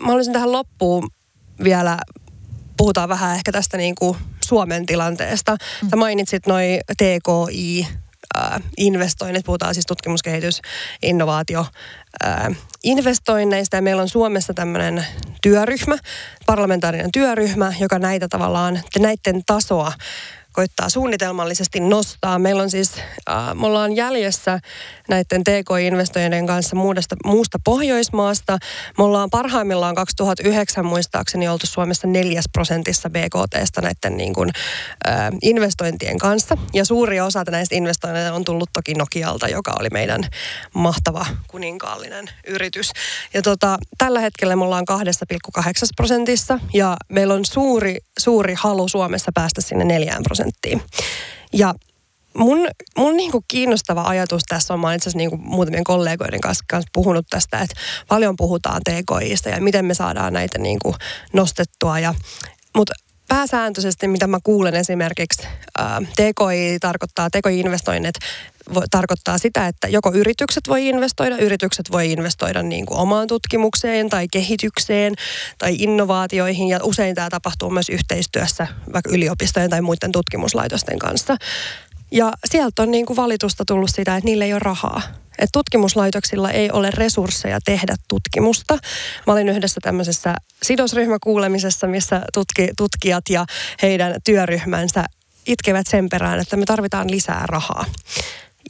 Mä 0.00 0.06
haluaisin 0.06 0.32
tähän 0.32 0.52
loppuun 0.52 1.10
vielä, 1.64 1.98
puhutaan 2.76 3.08
vähän 3.08 3.36
ehkä 3.36 3.52
tästä 3.52 3.76
niin 3.76 3.94
kuin 3.94 4.18
Suomen 4.44 4.86
tilanteesta. 4.86 5.56
Sä 5.90 5.96
mainitsit 5.96 6.46
noin 6.46 6.80
TKI, 6.96 7.86
investoinnit, 8.76 9.44
puhutaan 9.46 9.74
siis 9.74 9.86
tutkimuskehitys, 9.86 10.60
innovaatio, 11.02 11.66
investoinneista 12.84 13.76
ja 13.76 13.82
meillä 13.82 14.02
on 14.02 14.08
Suomessa 14.08 14.54
tämmöinen 14.54 15.06
työryhmä, 15.42 15.96
parlamentaarinen 16.46 17.12
työryhmä, 17.12 17.72
joka 17.80 17.98
näitä 17.98 18.28
tavallaan, 18.28 18.80
näiden 18.98 19.42
tasoa 19.46 19.92
koittaa 20.52 20.88
suunnitelmallisesti 20.88 21.80
nostaa. 21.80 22.38
Meillä 22.38 22.62
on 22.62 22.70
siis, 22.70 22.92
äh, 23.30 23.54
me 23.54 23.66
ollaan 23.66 23.96
jäljessä 23.96 24.60
näiden 25.08 25.44
TK-investoijien 25.44 26.46
kanssa 26.46 26.76
muusta, 26.76 27.16
muusta 27.24 27.58
Pohjoismaasta. 27.64 28.58
Me 28.98 29.04
ollaan 29.04 29.30
parhaimmillaan 29.30 29.94
2009 29.94 30.86
muistaakseni 30.86 31.48
oltu 31.48 31.66
Suomessa 31.66 32.06
neljäs 32.06 32.44
prosentissa 32.52 33.10
BKTstä 33.10 33.80
näiden 33.80 34.16
niin 34.16 34.34
kuin, 34.34 34.50
äh, 35.08 35.30
investointien 35.42 36.18
kanssa. 36.18 36.56
Ja 36.74 36.84
suuri 36.84 37.20
osa 37.20 37.44
näistä 37.50 37.74
investoinneista 37.74 38.34
on 38.34 38.44
tullut 38.44 38.70
toki 38.72 38.94
Nokialta, 38.94 39.48
joka 39.48 39.72
oli 39.80 39.88
meidän 39.90 40.20
mahtava 40.74 41.26
kuninkaallinen 41.48 42.30
yritys. 42.46 42.92
Ja 43.34 43.42
tota, 43.42 43.78
tällä 43.98 44.20
hetkellä 44.20 44.56
me 44.56 44.64
ollaan 44.64 44.84
2,8 44.84 45.64
prosentissa 45.96 46.60
ja 46.74 46.96
meillä 47.08 47.34
on 47.34 47.44
suuri, 47.44 47.98
suuri 48.20 48.54
halu 48.58 48.88
Suomessa 48.88 49.30
päästä 49.34 49.60
sinne 49.60 49.84
neljään 49.84 50.22
prosenttiin. 50.22 50.82
Ja 51.52 51.74
mun, 52.34 52.68
mun 52.98 53.16
niinku 53.16 53.44
kiinnostava 53.48 54.02
ajatus 54.02 54.42
tässä 54.48 54.74
on, 54.74 54.80
mä 54.80 54.94
itse 54.94 55.02
asiassa 55.02 55.18
niinku 55.18 55.36
muutamien 55.36 55.84
kollegoiden 55.84 56.40
kanssa, 56.40 56.64
kanssa 56.70 56.90
puhunut 56.92 57.26
tästä, 57.30 57.58
että 57.58 57.74
paljon 58.08 58.36
puhutaan 58.36 58.82
TKIista 58.82 59.48
ja 59.48 59.60
miten 59.60 59.84
me 59.84 59.94
saadaan 59.94 60.32
näitä 60.32 60.58
niinku 60.58 60.94
nostettua. 61.32 61.98
Ja, 61.98 62.14
mutta 62.76 62.92
pääsääntöisesti, 63.28 64.08
mitä 64.08 64.26
mä 64.26 64.38
kuulen 64.42 64.74
esimerkiksi, 64.74 65.42
ää, 65.78 66.02
TKI 66.12 66.78
tarkoittaa, 66.80 67.28
TKI-investoinnit 67.30 68.14
vo, 68.74 68.82
tarkoittaa 68.90 69.38
sitä, 69.38 69.66
että 69.66 69.88
joko 69.88 70.12
yritykset 70.14 70.68
voi 70.68 70.88
investoida, 70.88 71.38
yritykset 71.38 71.92
voi 71.92 72.12
investoida 72.12 72.62
niin 72.62 72.86
kuin 72.86 72.98
omaan 72.98 73.26
tutkimukseen 73.28 74.08
tai 74.08 74.28
kehitykseen 74.32 75.14
tai 75.58 75.74
innovaatioihin 75.78 76.68
ja 76.68 76.80
usein 76.82 77.14
tämä 77.14 77.30
tapahtuu 77.30 77.70
myös 77.70 77.88
yhteistyössä 77.88 78.66
vaikka 78.92 79.10
yliopistojen 79.10 79.70
tai 79.70 79.80
muiden 79.80 80.12
tutkimuslaitosten 80.12 80.98
kanssa. 80.98 81.36
Ja 82.12 82.32
sieltä 82.44 82.82
on 82.82 82.90
niin 82.90 83.06
kuin 83.06 83.16
valitusta 83.16 83.64
tullut 83.66 83.90
sitä, 83.90 84.16
että 84.16 84.24
niillä 84.24 84.44
ei 84.44 84.52
ole 84.52 84.58
rahaa. 84.58 85.02
Että 85.30 85.52
tutkimuslaitoksilla 85.52 86.50
ei 86.50 86.70
ole 86.70 86.90
resursseja 86.90 87.58
tehdä 87.64 87.94
tutkimusta. 88.08 88.78
Mä 89.26 89.32
olin 89.32 89.48
yhdessä 89.48 89.80
tämmöisessä 89.82 90.34
sidosryhmäkuulemisessa, 90.62 91.86
missä 91.86 92.22
tutki, 92.34 92.68
tutkijat 92.76 93.24
ja 93.30 93.46
heidän 93.82 94.14
työryhmänsä 94.24 95.04
itkevät 95.46 95.86
sen 95.86 96.08
perään, 96.08 96.40
että 96.40 96.56
me 96.56 96.64
tarvitaan 96.64 97.10
lisää 97.10 97.44
rahaa. 97.46 97.84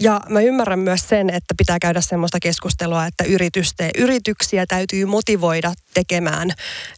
Ja 0.02 0.20
mä 0.28 0.40
ymmärrän 0.40 0.78
myös 0.78 1.08
sen, 1.08 1.30
että 1.30 1.54
pitää 1.58 1.78
käydä 1.78 2.00
semmoista 2.00 2.38
keskustelua, 2.42 3.06
että 3.06 3.24
yrityste, 3.24 3.90
yrityksiä 3.98 4.66
täytyy 4.66 5.04
motivoida 5.04 5.74
tekemään 5.94 6.50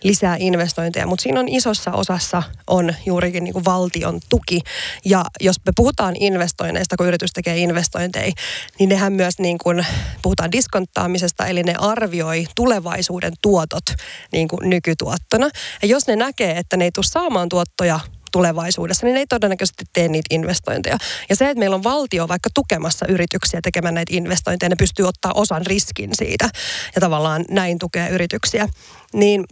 lisää 0.02 0.36
investointeja, 0.38 1.06
mutta 1.06 1.22
siinä 1.22 1.40
on 1.40 1.48
isossa 1.48 1.92
osassa 1.92 2.42
on 2.66 2.94
juurikin 3.06 3.44
niin 3.44 3.52
kuin 3.52 3.64
valtion 3.64 4.20
tuki. 4.30 4.60
Ja 5.04 5.24
jos 5.40 5.56
me 5.66 5.72
puhutaan 5.76 6.14
investoinneista, 6.20 6.96
kun 6.96 7.06
yritys 7.06 7.32
tekee 7.32 7.58
investointeja, 7.58 8.32
niin 8.78 8.88
nehän 8.88 9.12
myös 9.12 9.38
niin 9.38 9.58
kuin, 9.58 9.86
puhutaan 10.22 10.52
diskonttaamisesta, 10.52 11.46
eli 11.46 11.62
ne 11.62 11.74
arvioi 11.78 12.46
tulevaisuuden 12.56 13.32
tuotot 13.42 13.84
niin 14.32 14.48
kuin 14.48 14.70
nykytuottona. 14.70 15.50
Ja 15.82 15.88
jos 15.88 16.06
ne 16.06 16.16
näkee, 16.16 16.58
että 16.58 16.76
ne 16.76 16.84
ei 16.84 16.90
tule 16.90 17.04
saamaan 17.04 17.48
tuottoja 17.48 18.00
tulevaisuudessa, 18.32 19.06
niin 19.06 19.14
ne 19.14 19.20
ei 19.20 19.26
todennäköisesti 19.26 19.84
tee 19.92 20.08
niitä 20.08 20.34
investointeja. 20.34 20.98
Ja 21.28 21.36
se, 21.36 21.50
että 21.50 21.58
meillä 21.58 21.76
on 21.76 21.84
valtio 21.84 22.28
vaikka 22.28 22.50
tukemassa 22.54 23.06
yrityksiä 23.08 23.60
tekemään 23.62 23.94
näitä 23.94 24.16
investointeja, 24.16 24.70
ne 24.70 24.76
pystyy 24.76 25.08
ottaa 25.08 25.32
osan 25.34 25.66
riskin 25.66 26.10
siitä 26.12 26.48
ja 26.94 27.00
tavallaan 27.00 27.44
näin 27.50 27.78
tukea 27.78 28.08
yrityksiä, 28.08 28.68
niin 29.12 29.44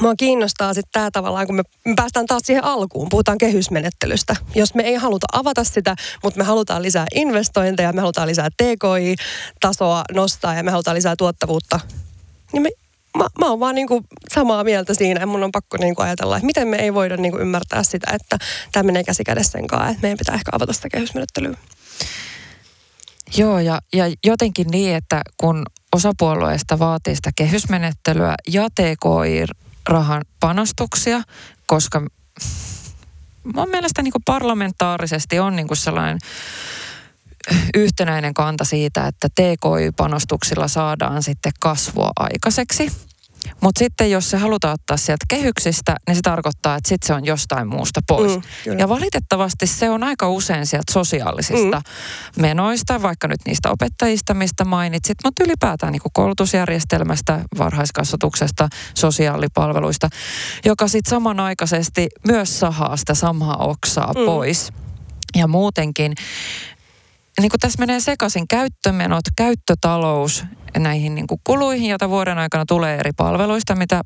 Mua 0.00 0.14
kiinnostaa 0.16 0.74
sitten 0.74 0.92
tämä 0.92 1.10
tavallaan, 1.10 1.46
kun 1.46 1.56
me 1.56 1.62
päästään 1.96 2.26
taas 2.26 2.42
siihen 2.44 2.64
alkuun, 2.64 3.08
puhutaan 3.08 3.38
kehysmenettelystä. 3.38 4.36
Jos 4.54 4.74
me 4.74 4.82
ei 4.82 4.94
haluta 4.94 5.26
avata 5.32 5.64
sitä, 5.64 5.96
mutta 6.22 6.38
me 6.38 6.44
halutaan 6.44 6.82
lisää 6.82 7.06
investointeja, 7.14 7.92
me 7.92 8.00
halutaan 8.00 8.28
lisää 8.28 8.48
TKI-tasoa 8.50 10.04
nostaa 10.12 10.54
ja 10.54 10.62
me 10.62 10.70
halutaan 10.70 10.96
lisää 10.96 11.16
tuottavuutta, 11.16 11.80
niin 12.52 12.62
me 12.62 12.70
mä, 13.18 13.24
mä 13.38 13.46
oon 13.46 13.60
vaan 13.60 13.74
niin 13.74 13.88
kuin 13.88 14.04
samaa 14.34 14.64
mieltä 14.64 14.94
siinä 14.94 15.20
ja 15.20 15.26
mun 15.26 15.44
on 15.44 15.52
pakko 15.52 15.76
niin 15.76 15.94
kuin 15.94 16.06
ajatella, 16.06 16.36
että 16.36 16.46
miten 16.46 16.68
me 16.68 16.76
ei 16.76 16.94
voida 16.94 17.16
niin 17.16 17.32
kuin 17.32 17.42
ymmärtää 17.42 17.82
sitä, 17.82 18.10
että 18.12 18.38
tämä 18.72 18.82
menee 18.82 19.04
käsi 19.04 19.24
kädessä 19.24 19.52
sen 19.52 19.66
kanssa, 19.66 19.88
että 19.88 20.02
meidän 20.02 20.18
pitää 20.18 20.34
ehkä 20.34 20.50
avata 20.52 20.72
sitä 20.72 20.88
kehysmenettelyä. 20.88 21.56
Joo, 23.36 23.58
ja, 23.58 23.80
ja 23.92 24.04
jotenkin 24.24 24.66
niin, 24.70 24.94
että 24.94 25.22
kun 25.36 25.62
osapuolueista 25.92 26.78
vaatii 26.78 27.16
sitä 27.16 27.30
kehysmenettelyä 27.36 28.34
ja 28.48 28.68
TKI-rahan 28.70 30.22
panostuksia, 30.40 31.22
koska 31.66 32.02
mun 33.54 33.68
mielestä 33.70 34.02
niin 34.02 34.12
kuin 34.12 34.22
parlamentaarisesti 34.24 35.38
on 35.38 35.56
niin 35.56 35.68
kuin 35.68 35.78
sellainen 35.78 36.18
yhtenäinen 37.74 38.34
kanta 38.34 38.64
siitä, 38.64 39.06
että 39.06 39.28
TKY-panostuksilla 39.28 40.68
saadaan 40.68 41.22
sitten 41.22 41.52
kasvua 41.60 42.10
aikaiseksi. 42.16 42.90
Mutta 43.60 43.78
sitten 43.78 44.10
jos 44.10 44.30
se 44.30 44.36
halutaan 44.36 44.74
ottaa 44.74 44.96
sieltä 44.96 45.24
kehyksistä, 45.28 45.96
niin 46.06 46.14
se 46.14 46.20
tarkoittaa, 46.22 46.76
että 46.76 46.88
sitten 46.88 47.06
se 47.06 47.14
on 47.14 47.24
jostain 47.24 47.68
muusta 47.68 48.00
pois. 48.08 48.36
Mm, 48.36 48.78
ja 48.78 48.88
valitettavasti 48.88 49.66
se 49.66 49.90
on 49.90 50.04
aika 50.04 50.28
usein 50.28 50.66
sieltä 50.66 50.92
sosiaalisista 50.92 51.82
mm. 52.36 52.42
menoista, 52.42 53.02
vaikka 53.02 53.28
nyt 53.28 53.40
niistä 53.46 53.70
opettajista, 53.70 54.34
mistä 54.34 54.64
mainitsit, 54.64 55.18
mutta 55.24 55.44
ylipäätään 55.44 55.92
niin 55.92 56.02
koulutusjärjestelmästä, 56.12 57.40
varhaiskasvatuksesta, 57.58 58.68
sosiaalipalveluista, 58.94 60.08
joka 60.64 60.88
sitten 60.88 61.10
samanaikaisesti 61.10 62.08
myös 62.28 62.60
sahaa 62.60 62.96
sitä 62.96 63.14
samaa 63.14 63.56
oksaa 63.56 64.12
mm. 64.12 64.24
pois. 64.24 64.72
Ja 65.36 65.48
muutenkin 65.48 66.14
niin 67.40 67.50
kuin 67.50 67.60
tässä 67.60 67.78
menee 67.78 68.00
sekaisin 68.00 68.48
käyttömenot, 68.48 69.24
käyttötalous 69.36 70.44
näihin 70.78 71.14
niin 71.14 71.26
kuin 71.26 71.40
kuluihin, 71.44 71.90
joita 71.90 72.10
vuoden 72.10 72.38
aikana 72.38 72.64
tulee 72.66 72.96
eri 72.96 73.10
palveluista, 73.16 73.74
mitä 73.74 74.00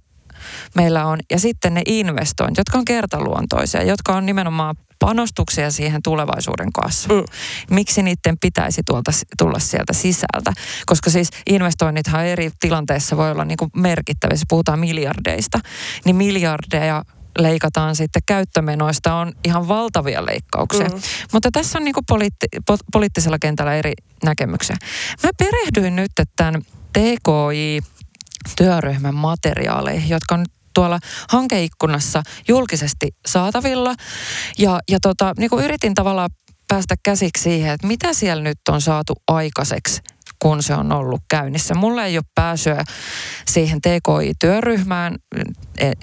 meillä 0.74 1.06
on. 1.06 1.18
Ja 1.30 1.38
sitten 1.38 1.74
ne 1.74 1.82
investoinnit, 1.86 2.58
jotka 2.58 2.78
on 2.78 2.84
kertaluontoisia, 2.84 3.82
jotka 3.82 4.16
on 4.16 4.26
nimenomaan 4.26 4.76
panostuksia 4.98 5.70
siihen 5.70 6.02
tulevaisuuden 6.02 6.72
kasvuun. 6.72 7.20
Mm. 7.68 7.74
Miksi 7.74 8.02
niiden 8.02 8.38
pitäisi 8.40 8.82
tuolta, 8.86 9.10
tulla 9.38 9.58
sieltä 9.58 9.92
sisältä? 9.92 10.52
Koska 10.86 11.10
siis 11.10 11.30
investoinnithan 11.50 12.26
eri 12.26 12.50
tilanteissa 12.60 13.16
voi 13.16 13.30
olla 13.30 13.44
niin 13.44 13.56
kuin 13.56 13.70
merkittävissä, 13.76 14.46
puhutaan 14.48 14.78
miljardeista, 14.78 15.60
niin 16.04 16.16
miljardeja 16.16 17.04
leikataan 17.38 17.96
sitten 17.96 18.22
käyttömenoista, 18.27 19.14
on 19.14 19.33
ihan 19.44 19.68
valtavia 19.68 20.27
leikkauksia. 20.27 20.88
Mm. 20.88 21.01
Mutta 21.33 21.48
tässä 21.53 21.79
on 21.79 21.85
niin 21.85 21.94
poliitti- 22.12 22.59
po- 22.72 22.85
poliittisella 22.92 23.38
kentällä 23.38 23.74
eri 23.74 23.92
näkemyksiä. 24.24 24.77
Mä 25.22 25.31
perehdyin 25.38 25.96
nyt 25.96 26.12
tämän 26.37 26.62
TKI-työryhmän 26.92 29.14
materiaaleihin, 29.14 30.09
jotka 30.09 30.35
on 30.35 30.44
tuolla 30.74 30.98
hankeikkunassa 31.29 32.22
julkisesti 32.48 33.09
saatavilla. 33.27 33.94
Ja, 34.59 34.81
ja 34.90 34.98
tota, 35.03 35.33
niin 35.38 35.51
kuin 35.51 35.64
yritin 35.64 35.94
tavallaan 35.94 36.31
päästä 36.68 36.94
käsiksi 37.03 37.42
siihen, 37.42 37.72
että 37.72 37.87
mitä 37.87 38.12
siellä 38.12 38.42
nyt 38.42 38.59
on 38.68 38.81
saatu 38.81 39.14
aikaiseksi 39.29 40.01
kun 40.38 40.62
se 40.62 40.74
on 40.74 40.92
ollut 40.92 41.22
käynnissä. 41.29 41.74
Mulla 41.74 42.05
ei 42.05 42.18
ole 42.18 42.24
pääsyä 42.35 42.85
siihen 43.46 43.81
TKI-työryhmään, 43.81 45.16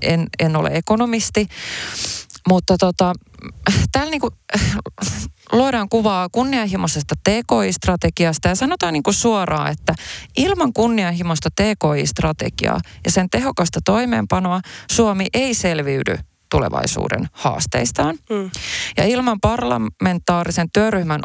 en, 0.01 0.27
en 0.39 0.55
ole 0.55 0.69
ekonomisti, 0.73 1.47
mutta 2.49 2.77
tota, 2.77 3.13
täällä 3.91 4.11
niinku, 4.11 4.29
luodaan 5.51 5.89
kuvaa 5.89 6.29
kunnianhimoisesta 6.31 7.15
TKI-strategiasta 7.29 8.49
ja 8.49 8.55
sanotaan 8.55 8.93
niinku 8.93 9.13
suoraan, 9.13 9.71
että 9.71 9.93
ilman 10.37 10.73
kunnianhimoista 10.73 11.49
TKI-strategiaa 11.49 12.79
ja 13.05 13.11
sen 13.11 13.29
tehokasta 13.29 13.79
toimeenpanoa 13.85 14.61
Suomi 14.91 15.25
ei 15.33 15.53
selviydy 15.53 16.17
tulevaisuuden 16.51 17.27
haasteistaan. 17.31 18.15
Mm. 18.29 18.49
Ja 18.97 19.05
ilman 19.05 19.39
parlamentaarisen 19.41 20.67
työryhmän 20.73 21.21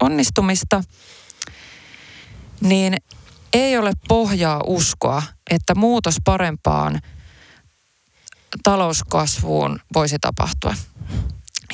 onnistumista 0.00 0.82
niin 2.60 2.96
ei 3.52 3.78
ole 3.78 3.92
pohjaa 4.08 4.60
uskoa, 4.66 5.22
että 5.50 5.74
muutos 5.74 6.16
parempaan 6.24 7.00
talouskasvuun 8.62 9.80
voisi 9.94 10.16
tapahtua. 10.20 10.74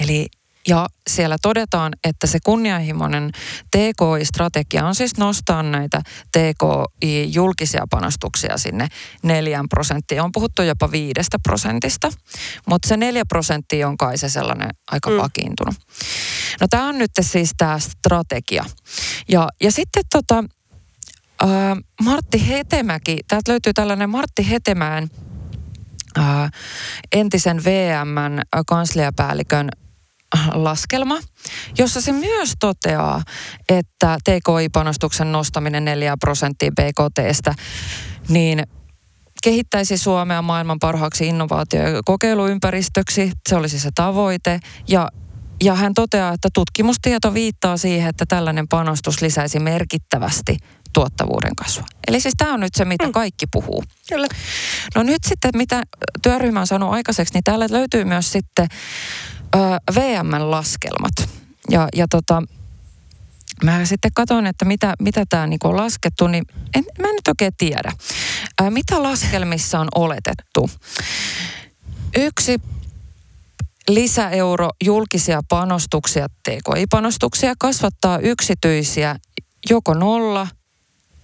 Eli 0.00 0.26
ja 0.68 0.86
siellä 1.10 1.36
todetaan, 1.42 1.92
että 2.04 2.26
se 2.26 2.38
kunnianhimoinen 2.44 3.30
TKI-strategia 3.76 4.86
on 4.86 4.94
siis 4.94 5.16
nostaa 5.18 5.62
näitä 5.62 6.02
TKI-julkisia 6.36 7.86
panostuksia 7.90 8.58
sinne 8.58 8.88
neljän 9.22 9.68
prosenttiin. 9.68 10.22
On 10.22 10.32
puhuttu 10.32 10.62
jopa 10.62 10.90
viidestä 10.90 11.38
prosentista, 11.42 12.10
mutta 12.66 12.88
se 12.88 12.96
neljä 12.96 13.24
prosenttia 13.28 13.88
on 13.88 13.96
kai 13.96 14.18
se 14.18 14.28
sellainen 14.28 14.70
aika 14.90 15.10
mm. 15.10 15.16
vakiintunut. 15.16 15.74
No 16.60 16.66
tämä 16.70 16.88
on 16.88 16.98
nyt 16.98 17.10
siis 17.20 17.50
tämä 17.56 17.78
strategia. 17.78 18.64
Ja, 19.28 19.48
ja 19.62 19.72
sitten 19.72 20.04
tota, 20.12 20.44
äh, 21.42 21.50
Martti 22.03 22.48
Hetemäki, 22.48 23.18
täältä 23.29 23.53
löytyy 23.53 23.72
tällainen 23.72 24.11
Martti 24.11 24.50
Hetemään 24.50 25.09
äh, 26.18 26.50
entisen 27.12 27.64
VMn 27.64 28.42
kansliapäällikön 28.66 29.68
laskelma, 30.53 31.18
jossa 31.79 32.00
se 32.00 32.12
myös 32.12 32.55
toteaa, 32.61 33.22
että 33.68 34.18
TKI-panostuksen 34.24 35.33
nostaminen 35.33 35.85
4 35.85 36.16
prosenttia 36.20 36.70
BKTstä, 36.70 37.55
niin 38.29 38.62
kehittäisi 39.42 39.96
Suomea 39.96 40.42
maailman 40.42 40.79
parhaaksi 40.79 41.26
innovaatio- 41.26 41.88
ja 41.88 42.00
kokeiluympäristöksi. 42.05 43.33
Se 43.48 43.57
olisi 43.57 43.79
se 43.79 43.90
tavoite. 43.94 44.61
Ja, 44.88 45.09
ja 45.64 45.74
hän 45.74 45.94
toteaa, 45.94 46.33
että 46.33 46.48
tutkimustieto 46.55 47.35
viittaa 47.35 47.76
siihen, 47.76 48.09
että 48.09 48.24
tällainen 48.29 48.68
panostus 48.68 49.22
lisäisi 49.22 49.59
merkittävästi 49.59 50.57
tuottavuuden 50.92 51.57
kasvua. 51.57 51.87
Eli 52.09 52.20
siis 52.20 52.35
tämä 52.38 52.55
on 52.55 52.61
nyt 52.61 52.74
se, 52.74 52.85
mitä 52.85 53.07
mm. 53.07 53.12
kaikki 53.12 53.46
puhuu. 53.53 53.85
Kyllä. 54.09 54.26
No 54.94 55.03
nyt 55.03 55.24
sitten, 55.24 55.50
mitä 55.55 55.83
työryhmä 56.22 56.61
on 56.61 56.66
saanut 56.66 56.92
aikaiseksi, 56.92 57.35
niin 57.35 57.44
täällä 57.44 57.66
löytyy 57.70 58.05
myös 58.05 58.33
sitten 58.33 58.68
ö, 59.55 59.59
VM-laskelmat. 59.94 61.31
Ja, 61.70 61.88
ja 61.96 62.07
tota, 62.09 62.42
mä 63.64 63.85
sitten 63.85 64.11
katson, 64.14 64.46
että 64.46 64.64
mitä, 64.64 64.94
mitä 65.00 65.24
tämä 65.29 65.46
niinku 65.46 65.68
on 65.68 65.76
laskettu, 65.76 66.26
niin 66.26 66.44
en, 66.74 66.85
mä 66.98 67.09
en 67.09 67.14
nyt 67.14 67.29
oikein 67.29 67.53
tiedä. 67.59 67.92
Ö, 68.62 68.70
mitä 68.70 69.03
laskelmissa 69.03 69.81
on 69.81 69.88
oletettu? 69.94 70.70
Yksi 72.16 72.61
lisäeuro 73.88 74.70
julkisia 74.85 75.40
panostuksia, 75.48 76.26
TKI-panostuksia, 76.48 77.55
kasvattaa 77.59 78.18
yksityisiä 78.18 79.16
joko 79.70 79.94
nolla– 79.94 80.48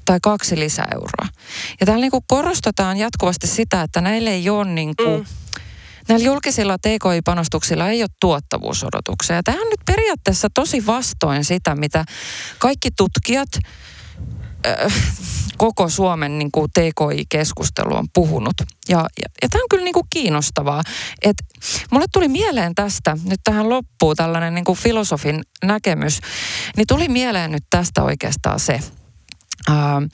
tai 0.07 0.19
kaksi 0.23 0.59
lisäeuroa. 0.59 1.29
Ja 1.81 1.87
täällä 1.87 2.01
niin 2.01 2.11
kuin 2.11 2.25
korostetaan 2.27 2.97
jatkuvasti 2.97 3.47
sitä, 3.47 3.83
että 3.83 4.01
näille 4.01 4.31
ei 4.31 4.49
ole 4.51 4.64
niin 4.64 4.95
kuin, 4.97 5.21
mm. 5.21 5.27
Näillä 6.09 6.27
julkisilla 6.27 6.79
TKI-panostuksilla 6.79 7.88
ei 7.88 8.03
ole 8.03 8.11
tuottavuusodotuksia. 8.21 9.42
Tämä 9.42 9.61
on 9.61 9.69
nyt 9.69 9.81
periaatteessa 9.87 10.49
tosi 10.55 10.87
vastoin 10.87 11.45
sitä, 11.45 11.75
mitä 11.75 12.05
kaikki 12.59 12.88
tutkijat 12.97 13.49
äh, 14.66 14.92
koko 15.57 15.88
Suomen 15.88 16.38
niin 16.38 16.53
kuin 16.53 16.71
TKI-keskustelu 16.71 17.95
on 17.95 18.07
puhunut. 18.14 18.55
Ja, 18.88 18.99
ja, 18.99 19.29
ja 19.42 19.49
tämä 19.49 19.62
on 19.62 19.69
kyllä 19.71 19.85
niin 19.85 19.95
kuin 19.95 20.07
kiinnostavaa. 20.11 20.83
Et 21.23 21.37
mulle 21.90 22.07
tuli 22.12 22.29
mieleen 22.29 22.75
tästä, 22.75 23.16
nyt 23.25 23.40
tähän 23.45 23.69
loppuu 23.69 24.14
tällainen 24.14 24.55
niin 24.55 24.64
kuin 24.64 24.79
filosofin 24.79 25.42
näkemys, 25.64 26.21
niin 26.77 26.87
tuli 26.87 27.09
mieleen 27.09 27.53
nyt 27.53 27.64
tästä 27.71 28.03
oikeastaan 28.03 28.61
se, 28.61 28.81
Ähm, 29.71 30.05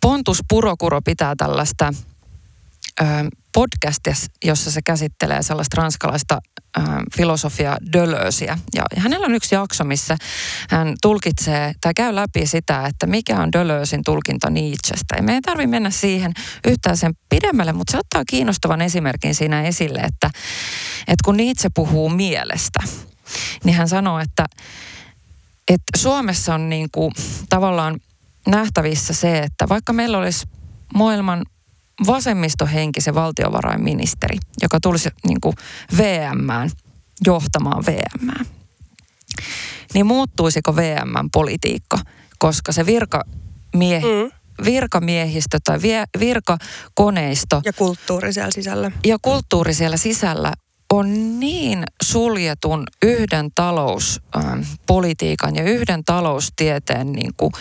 Pontus 0.00 0.38
Purokuro 0.48 1.00
pitää 1.02 1.34
tällaista 1.36 1.92
ähm, 3.02 3.26
podcastia, 3.54 4.14
jossa 4.44 4.70
se 4.70 4.80
käsittelee 4.84 5.42
sellaista 5.42 5.80
ranskalaista 5.82 6.38
ähm, 6.78 6.88
filosofia 7.16 7.76
Deleuzeä. 7.92 8.58
Ja 8.74 8.82
hänellä 8.96 9.26
on 9.26 9.34
yksi 9.34 9.54
jakso, 9.54 9.84
missä 9.84 10.16
hän 10.70 10.94
tulkitsee 11.02 11.72
tai 11.80 11.92
käy 11.96 12.14
läpi 12.14 12.46
sitä, 12.46 12.86
että 12.86 13.06
mikä 13.06 13.40
on 13.40 13.52
Deleuzein 13.52 14.04
tulkinta 14.04 14.50
Nietzschestä. 14.50 15.16
Ja 15.16 15.22
me 15.22 15.34
ei 15.34 15.40
tarvitse 15.40 15.66
mennä 15.66 15.90
siihen 15.90 16.32
yhtään 16.66 16.96
sen 16.96 17.12
pidemmälle, 17.28 17.72
mutta 17.72 17.90
se 17.90 17.98
ottaa 17.98 18.22
kiinnostavan 18.28 18.80
esimerkin 18.80 19.34
siinä 19.34 19.62
esille, 19.62 19.98
että, 19.98 20.30
että 21.00 21.24
kun 21.24 21.36
Nietzsche 21.36 21.70
puhuu 21.74 22.08
mielestä, 22.08 22.78
niin 23.64 23.76
hän 23.76 23.88
sanoo, 23.88 24.18
että 24.18 24.46
että 25.68 25.98
Suomessa 25.98 26.54
on 26.54 26.68
niin 26.68 26.88
kuin 26.92 27.12
tavallaan 27.48 28.00
nähtävissä 28.46 29.14
se, 29.14 29.38
että 29.38 29.68
vaikka 29.68 29.92
meillä 29.92 30.18
olisi 30.18 30.46
maailman 30.94 31.44
vasemmistohenkisen 32.06 33.14
valtiovarainministeri, 33.14 34.38
joka 34.62 34.78
tulisi 34.80 35.08
niin 35.26 35.40
kuin 35.40 35.54
VMään, 35.96 36.70
johtamaan 37.26 37.84
VMään, 37.86 38.46
niin 39.94 40.06
muuttuisiko 40.06 40.76
VMn 40.76 41.28
politiikka, 41.32 41.98
koska 42.38 42.72
se 42.72 42.86
virkamie, 42.86 44.00
mm. 44.00 44.30
virkamiehistö 44.64 45.58
tai 45.64 45.82
vie, 45.82 46.04
virkakoneisto 46.18 47.62
ja 47.64 47.72
kulttuuri 47.72 48.32
siellä 48.32 48.50
sisällä. 48.50 48.92
Ja 49.04 49.16
kulttuuri 49.22 49.74
siellä 49.74 49.96
sisällä 49.96 50.52
on 50.92 51.40
niin 51.40 51.84
suljetun 52.02 52.86
yhden 53.02 53.48
talouspolitiikan 53.54 55.56
ja 55.56 55.62
yhden 55.62 56.04
taloustieteen 56.04 57.12
niin 57.12 57.32
kuin, 57.36 57.52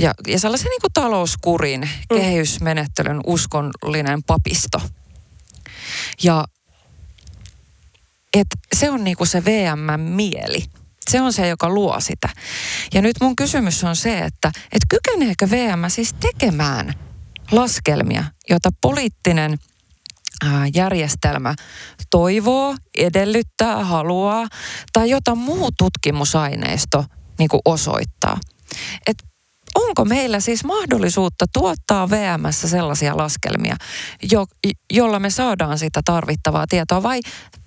ja, 0.00 0.14
ja 0.26 0.38
sellaisen 0.38 0.68
niin 0.68 0.80
kuin 0.80 0.92
talouskurin 0.92 1.80
mm. 1.80 2.16
kehysmenettelyn 2.16 3.20
uskollinen 3.26 4.22
papisto. 4.22 4.82
Ja 6.22 6.44
et 8.34 8.46
se 8.76 8.90
on 8.90 9.04
niin 9.04 9.16
kuin 9.16 9.28
se 9.28 9.44
VM-mieli. 9.44 10.64
Se 11.10 11.20
on 11.20 11.32
se, 11.32 11.48
joka 11.48 11.68
luo 11.68 12.00
sitä. 12.00 12.28
Ja 12.94 13.02
nyt 13.02 13.16
mun 13.20 13.36
kysymys 13.36 13.84
on 13.84 13.96
se, 13.96 14.18
että, 14.18 14.52
että 14.72 14.86
kykeneekö 14.88 15.50
VM 15.50 15.84
siis 15.88 16.14
tekemään 16.20 16.94
laskelmia, 17.50 18.24
jota 18.50 18.70
poliittinen 18.80 19.58
järjestelmä 20.74 21.54
toivoo, 22.10 22.76
edellyttää, 22.98 23.84
haluaa 23.84 24.46
tai 24.92 25.10
jota 25.10 25.34
muu 25.34 25.70
tutkimusaineisto 25.78 27.04
niin 27.38 27.48
kuin 27.48 27.60
osoittaa. 27.64 28.40
Et 29.06 29.16
onko 29.74 30.04
meillä 30.04 30.40
siis 30.40 30.64
mahdollisuutta 30.64 31.44
tuottaa 31.52 32.10
VMssä 32.10 32.68
sellaisia 32.68 33.16
laskelmia, 33.16 33.76
jo, 34.32 34.46
jolla 34.92 35.18
me 35.18 35.30
saadaan 35.30 35.78
sitä 35.78 36.00
tarvittavaa 36.04 36.66
tietoa 36.68 37.02
vai 37.02 37.20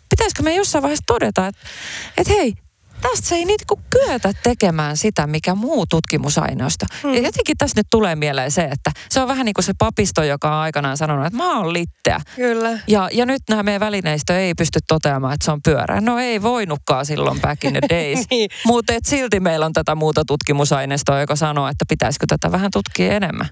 pitäisikö 0.10 0.44
me 0.44 0.56
jossain 0.56 0.82
vaiheessa 0.82 1.04
todeta, 1.08 1.48
että, 1.48 1.62
että 2.18 2.34
hei, 2.34 2.54
tästä 3.02 3.28
se 3.28 3.36
ei 3.36 3.46
niinku 3.46 3.80
kyetä 3.90 4.34
tekemään 4.44 4.98
sitä, 4.98 5.28
mikä 5.28 5.56
muu 5.56 5.86
tutkimusaineisto. 5.90 6.86
Hmm. 7.04 7.14
Ja 7.14 7.22
jotenkin 7.22 7.58
tässä 7.58 7.80
nyt 7.80 7.88
tulee 7.92 8.16
mieleen 8.16 8.52
se, 8.52 8.62
että 8.62 8.92
se 9.10 9.22
on 9.22 9.28
vähän 9.28 9.46
niin 9.46 9.54
kuin 9.54 9.66
se 9.66 9.74
papisto, 9.78 10.24
joka 10.24 10.48
on 10.56 10.62
aikanaan 10.62 10.98
sanonut, 10.98 11.26
että 11.26 11.38
mä 11.38 11.58
oon 11.58 11.74
litteä. 11.74 12.20
Kyllä. 12.36 12.80
Ja, 12.88 13.10
ja 13.14 13.26
nyt 13.26 13.42
nämä 13.50 13.64
meidän 13.64 13.80
välineistö 13.80 14.40
ei 14.40 14.54
pysty 14.54 14.80
toteamaan, 14.88 15.34
että 15.34 15.46
se 15.46 15.52
on 15.52 15.60
pyörä. 15.64 16.02
No 16.02 16.20
ei 16.20 16.42
voinutkaan 16.42 17.06
silloin 17.06 17.42
back 17.42 17.64
in 17.64 17.74
the 17.74 17.82
days. 17.96 18.26
niin. 18.32 18.50
Mutta 18.66 18.94
silti 19.08 19.40
meillä 19.40 19.66
on 19.66 19.74
tätä 19.74 19.96
muuta 19.96 20.22
tutkimusaineistoa, 20.28 21.20
joka 21.20 21.36
sanoo, 21.36 21.68
että 21.68 21.86
pitäisikö 21.90 22.26
tätä 22.30 22.52
vähän 22.52 22.72
tutkia 22.74 23.14
enemmän. 23.14 23.50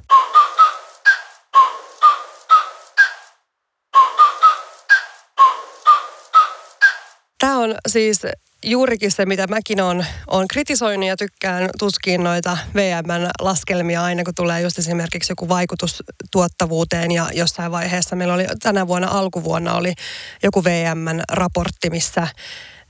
Tämä 7.40 7.58
on 7.58 7.76
siis 7.88 8.22
juurikin 8.64 9.12
se, 9.12 9.26
mitä 9.26 9.48
mäkin 9.48 9.82
on, 9.82 10.06
on 10.28 10.48
kritisoinut 10.48 11.08
ja 11.08 11.18
tykkään 11.18 11.70
tuskin 11.80 12.24
noita 12.24 12.58
VM-laskelmia 12.76 14.04
aina, 14.04 14.24
kun 14.24 14.36
tulee 14.36 14.62
just 14.62 14.80
esimerkiksi 14.80 15.32
joku 15.32 15.50
vaikutus 15.50 16.04
tuottavuuteen 16.32 17.12
ja 17.12 17.30
jossain 17.34 17.72
vaiheessa 17.72 18.16
meillä 18.16 18.34
oli 18.34 18.46
tänä 18.62 18.88
vuonna, 18.88 19.08
alkuvuonna 19.08 19.74
oli 19.74 19.94
joku 20.44 20.64
VM-raportti, 20.64 21.90
missä, 21.90 22.28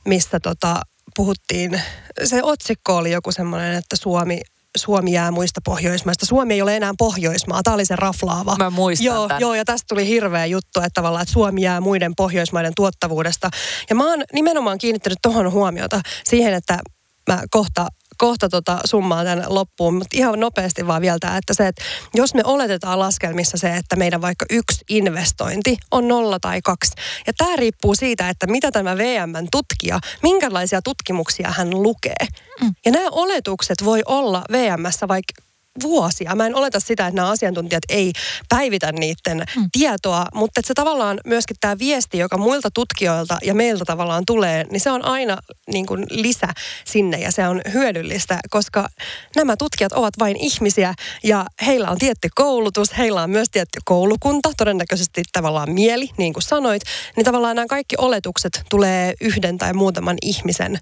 missä 0.06 0.40
tota, 0.40 0.82
puhuttiin, 1.16 1.82
se 2.24 2.44
otsikko 2.44 2.98
oli 2.98 3.12
joku 3.12 3.32
semmoinen, 3.32 3.74
että 3.74 3.96
Suomi 3.96 4.42
Suomi 4.78 5.12
jää 5.12 5.32
muista 5.32 5.62
Pohjoismaista. 5.66 6.26
Suomi 6.26 6.54
ei 6.54 6.62
ole 6.62 6.76
enää 6.76 6.94
Pohjoismaa. 6.98 7.64
Tämä 7.64 7.74
oli 7.74 7.86
se 7.86 7.96
raflaava. 7.96 8.56
Mä 8.60 8.70
muistan 8.70 9.06
joo, 9.06 9.28
tämän. 9.28 9.42
joo, 9.42 9.56
ja 9.56 9.66
tästä 9.66 9.86
tuli 9.90 10.08
hirveä 10.08 10.46
juttu, 10.46 10.80
että 10.80 10.90
tavallaan 10.94 11.22
että 11.24 11.34
Suomi 11.34 11.62
jää 11.62 11.82
muiden 11.82 12.14
Pohjoismaiden 12.18 12.74
tuottavuudesta. 12.76 13.50
Ja 13.90 13.96
mä 13.96 14.10
oon 14.10 14.24
nimenomaan 14.34 14.78
kiinnittänyt 14.78 15.20
tuohon 15.22 15.52
huomiota 15.52 16.02
siihen, 16.24 16.54
että 16.54 16.80
mä 17.28 17.44
kohta 17.52 17.88
kohta 18.18 18.50
tota 18.50 18.80
summaa 18.86 19.24
tämän 19.24 19.46
loppuun, 19.48 19.94
mutta 19.94 20.18
ihan 20.18 20.40
nopeasti 20.40 20.88
vaan 20.88 21.02
vielä 21.02 21.18
tämä, 21.20 21.38
että 21.38 21.54
se, 21.54 21.68
että 21.68 21.84
jos 22.14 22.34
me 22.34 22.42
oletetaan 22.46 23.00
laskelmissa 23.00 23.58
se, 23.58 23.76
että 23.76 23.96
meidän 23.96 24.22
vaikka 24.22 24.46
yksi 24.50 24.86
investointi 24.90 25.78
on 25.92 26.08
nolla 26.08 26.40
tai 26.40 26.62
kaksi, 26.62 26.92
ja 27.28 27.34
tämä 27.34 27.56
riippuu 27.56 27.96
siitä, 27.96 28.30
että 28.30 28.48
mitä 28.48 28.72
tämä 28.72 28.98
VMn 28.98 29.48
tutkija, 29.52 30.00
minkälaisia 30.24 30.82
tutkimuksia 30.82 31.54
hän 31.58 31.84
lukee. 31.84 32.28
Mm. 32.62 32.76
Ja 32.86 32.92
nämä 32.92 33.08
oletukset 33.12 33.86
voi 33.86 34.02
olla 34.06 34.44
VMssä 34.52 35.08
vaikka 35.08 35.47
vuosia. 35.82 36.36
Mä 36.36 36.46
en 36.46 36.56
oleta 36.56 36.80
sitä, 36.80 37.08
että 37.08 37.16
nämä 37.16 37.30
asiantuntijat 37.30 37.84
ei 37.90 38.14
päivitä 38.50 38.92
niiden 38.92 39.46
mm. 39.56 39.70
tietoa, 39.72 40.26
mutta 40.34 40.60
että 40.60 40.68
se 40.68 40.74
tavallaan 40.74 41.20
myöskin 41.26 41.58
tämä 41.62 41.80
viesti, 41.80 42.18
joka 42.18 42.38
muilta 42.38 42.70
tutkijoilta 42.72 43.38
ja 43.44 43.54
meiltä 43.54 43.86
tavallaan 43.86 44.24
tulee, 44.28 44.66
niin 44.72 44.80
se 44.80 44.92
on 44.92 45.06
aina 45.06 45.38
niin 45.68 45.86
kuin 45.86 46.06
lisä 46.10 46.48
sinne 46.86 47.18
ja 47.18 47.32
se 47.32 47.48
on 47.48 47.62
hyödyllistä, 47.74 48.40
koska 48.50 48.90
nämä 49.36 49.58
tutkijat 49.58 49.92
ovat 49.92 50.14
vain 50.20 50.38
ihmisiä 50.38 50.94
ja 51.24 51.46
heillä 51.66 51.90
on 51.90 51.98
tietty 51.98 52.30
koulutus, 52.36 52.98
heillä 52.98 53.24
on 53.24 53.30
myös 53.30 53.50
tietty 53.50 53.80
koulukunta, 53.86 54.52
todennäköisesti 54.58 55.24
tavallaan 55.34 55.72
mieli, 55.72 56.10
niin 56.18 56.34
kuin 56.34 56.44
sanoit, 56.44 56.82
niin 57.16 57.26
tavallaan 57.26 57.56
nämä 57.56 57.68
kaikki 57.68 57.96
oletukset 57.98 58.62
tulee 58.70 59.14
yhden 59.22 59.58
tai 59.58 59.74
muutaman 59.74 60.18
ihmisen 60.22 60.80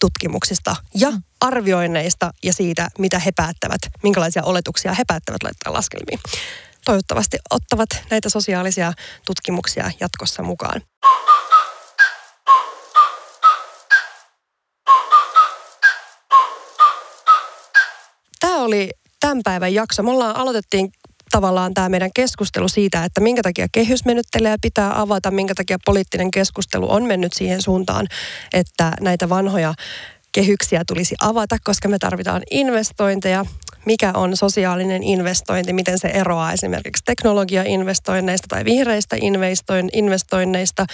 tutkimuksista 0.00 0.76
ja 0.94 1.10
mm. 1.10 1.22
Arvioinneista 1.40 2.30
ja 2.42 2.52
siitä, 2.52 2.88
mitä 2.98 3.18
he 3.18 3.30
päättävät, 3.36 3.80
minkälaisia 4.02 4.42
oletuksia 4.42 4.94
he 4.94 5.02
päättävät 5.06 5.42
laittaa 5.42 5.72
laskelmiin. 5.72 6.20
Toivottavasti 6.84 7.38
ottavat 7.50 7.88
näitä 8.10 8.28
sosiaalisia 8.28 8.92
tutkimuksia 9.26 9.90
jatkossa 10.00 10.42
mukaan. 10.42 10.82
Tämä 18.40 18.62
oli 18.62 18.90
tämän 19.20 19.40
päivän 19.44 19.74
jakso. 19.74 20.02
Me 20.02 20.10
ollaan 20.10 20.36
aloitettiin 20.36 20.92
tavallaan 21.30 21.74
tämä 21.74 21.88
meidän 21.88 22.10
keskustelu 22.14 22.68
siitä, 22.68 23.04
että 23.04 23.20
minkä 23.20 23.42
takia 23.42 23.66
kehysmenyttelyä 23.72 24.56
pitää 24.62 25.00
avata, 25.00 25.30
minkä 25.30 25.54
takia 25.54 25.78
poliittinen 25.84 26.30
keskustelu 26.30 26.92
on 26.92 27.04
mennyt 27.04 27.32
siihen 27.32 27.62
suuntaan, 27.62 28.06
että 28.52 28.92
näitä 29.00 29.28
vanhoja 29.28 29.74
kehyksiä 30.38 30.82
tulisi 30.86 31.14
avata, 31.20 31.56
koska 31.64 31.88
me 31.88 31.98
tarvitaan 31.98 32.42
investointeja. 32.50 33.44
Mikä 33.86 34.12
on 34.14 34.36
sosiaalinen 34.36 35.02
investointi, 35.02 35.72
miten 35.72 35.98
se 35.98 36.08
eroaa 36.08 36.52
esimerkiksi 36.52 37.02
teknologiainvestoinneista 37.04 38.46
tai 38.48 38.64
vihreistä 38.64 39.16
investoinneista. 39.92 40.86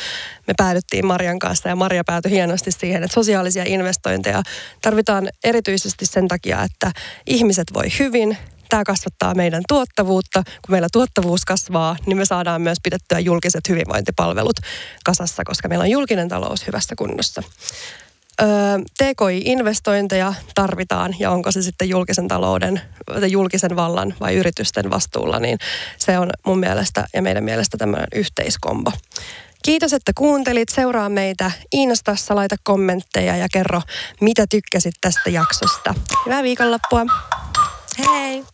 Me 0.47 0.55
päädyttiin 0.57 1.07
Marjan 1.07 1.39
kanssa 1.39 1.69
ja 1.69 1.77
Maria 1.77 2.03
päätyi 2.07 2.31
hienosti 2.31 2.71
siihen, 2.71 3.03
että 3.03 3.15
sosiaalisia 3.15 3.65
investointeja 3.67 4.43
tarvitaan 4.83 5.29
erityisesti 5.45 6.07
sen 6.07 6.29
takia, 6.29 6.63
että 6.63 6.93
ihmiset 7.27 7.67
voi 7.75 7.87
hyvin, 7.99 8.37
tämä 8.69 8.85
kasvattaa 8.85 9.35
meidän 9.35 9.63
tuottavuutta. 9.69 10.43
Kun 10.45 10.73
meillä 10.73 10.89
tuottavuus 10.93 11.45
kasvaa, 11.45 11.97
niin 12.07 12.17
me 12.17 12.25
saadaan 12.25 12.63
myös 12.63 12.79
pidettyä 12.83 13.19
julkiset 13.19 13.69
hyvinvointipalvelut 13.69 14.57
kasassa, 15.05 15.43
koska 15.45 15.69
meillä 15.69 15.83
on 15.83 15.91
julkinen 15.91 16.29
talous 16.29 16.67
hyvässä 16.67 16.95
kunnossa. 16.99 17.43
TKI-investointeja 18.99 20.35
tarvitaan 20.55 21.15
ja 21.19 21.31
onko 21.31 21.53
se 21.53 21.63
sitten 21.63 21.89
julkisen 21.89 22.29
talouden, 22.29 22.81
julkisen 23.29 23.77
vallan 23.77 24.15
vai 24.21 24.35
yritysten 24.35 24.91
vastuulla, 24.91 25.39
niin 25.39 25.59
se 25.99 26.19
on 26.19 26.31
mun 26.47 26.59
mielestä 26.59 27.07
ja 27.15 27.23
meidän 27.23 27.45
mielestä 27.45 27.77
tämmöinen 27.77 28.09
yhteiskombo. 28.15 28.93
Kiitos, 29.65 29.93
että 29.93 30.13
kuuntelit. 30.15 30.69
Seuraa 30.69 31.09
meitä 31.09 31.51
Instassa, 31.73 32.35
laita 32.35 32.57
kommentteja 32.65 33.37
ja 33.37 33.47
kerro, 33.53 33.83
mitä 34.21 34.47
tykkäsit 34.51 34.95
tästä 35.01 35.31
jaksosta. 35.31 35.95
Hyvää 36.27 36.43
viikonloppua. 36.43 37.07
Hei! 37.99 38.45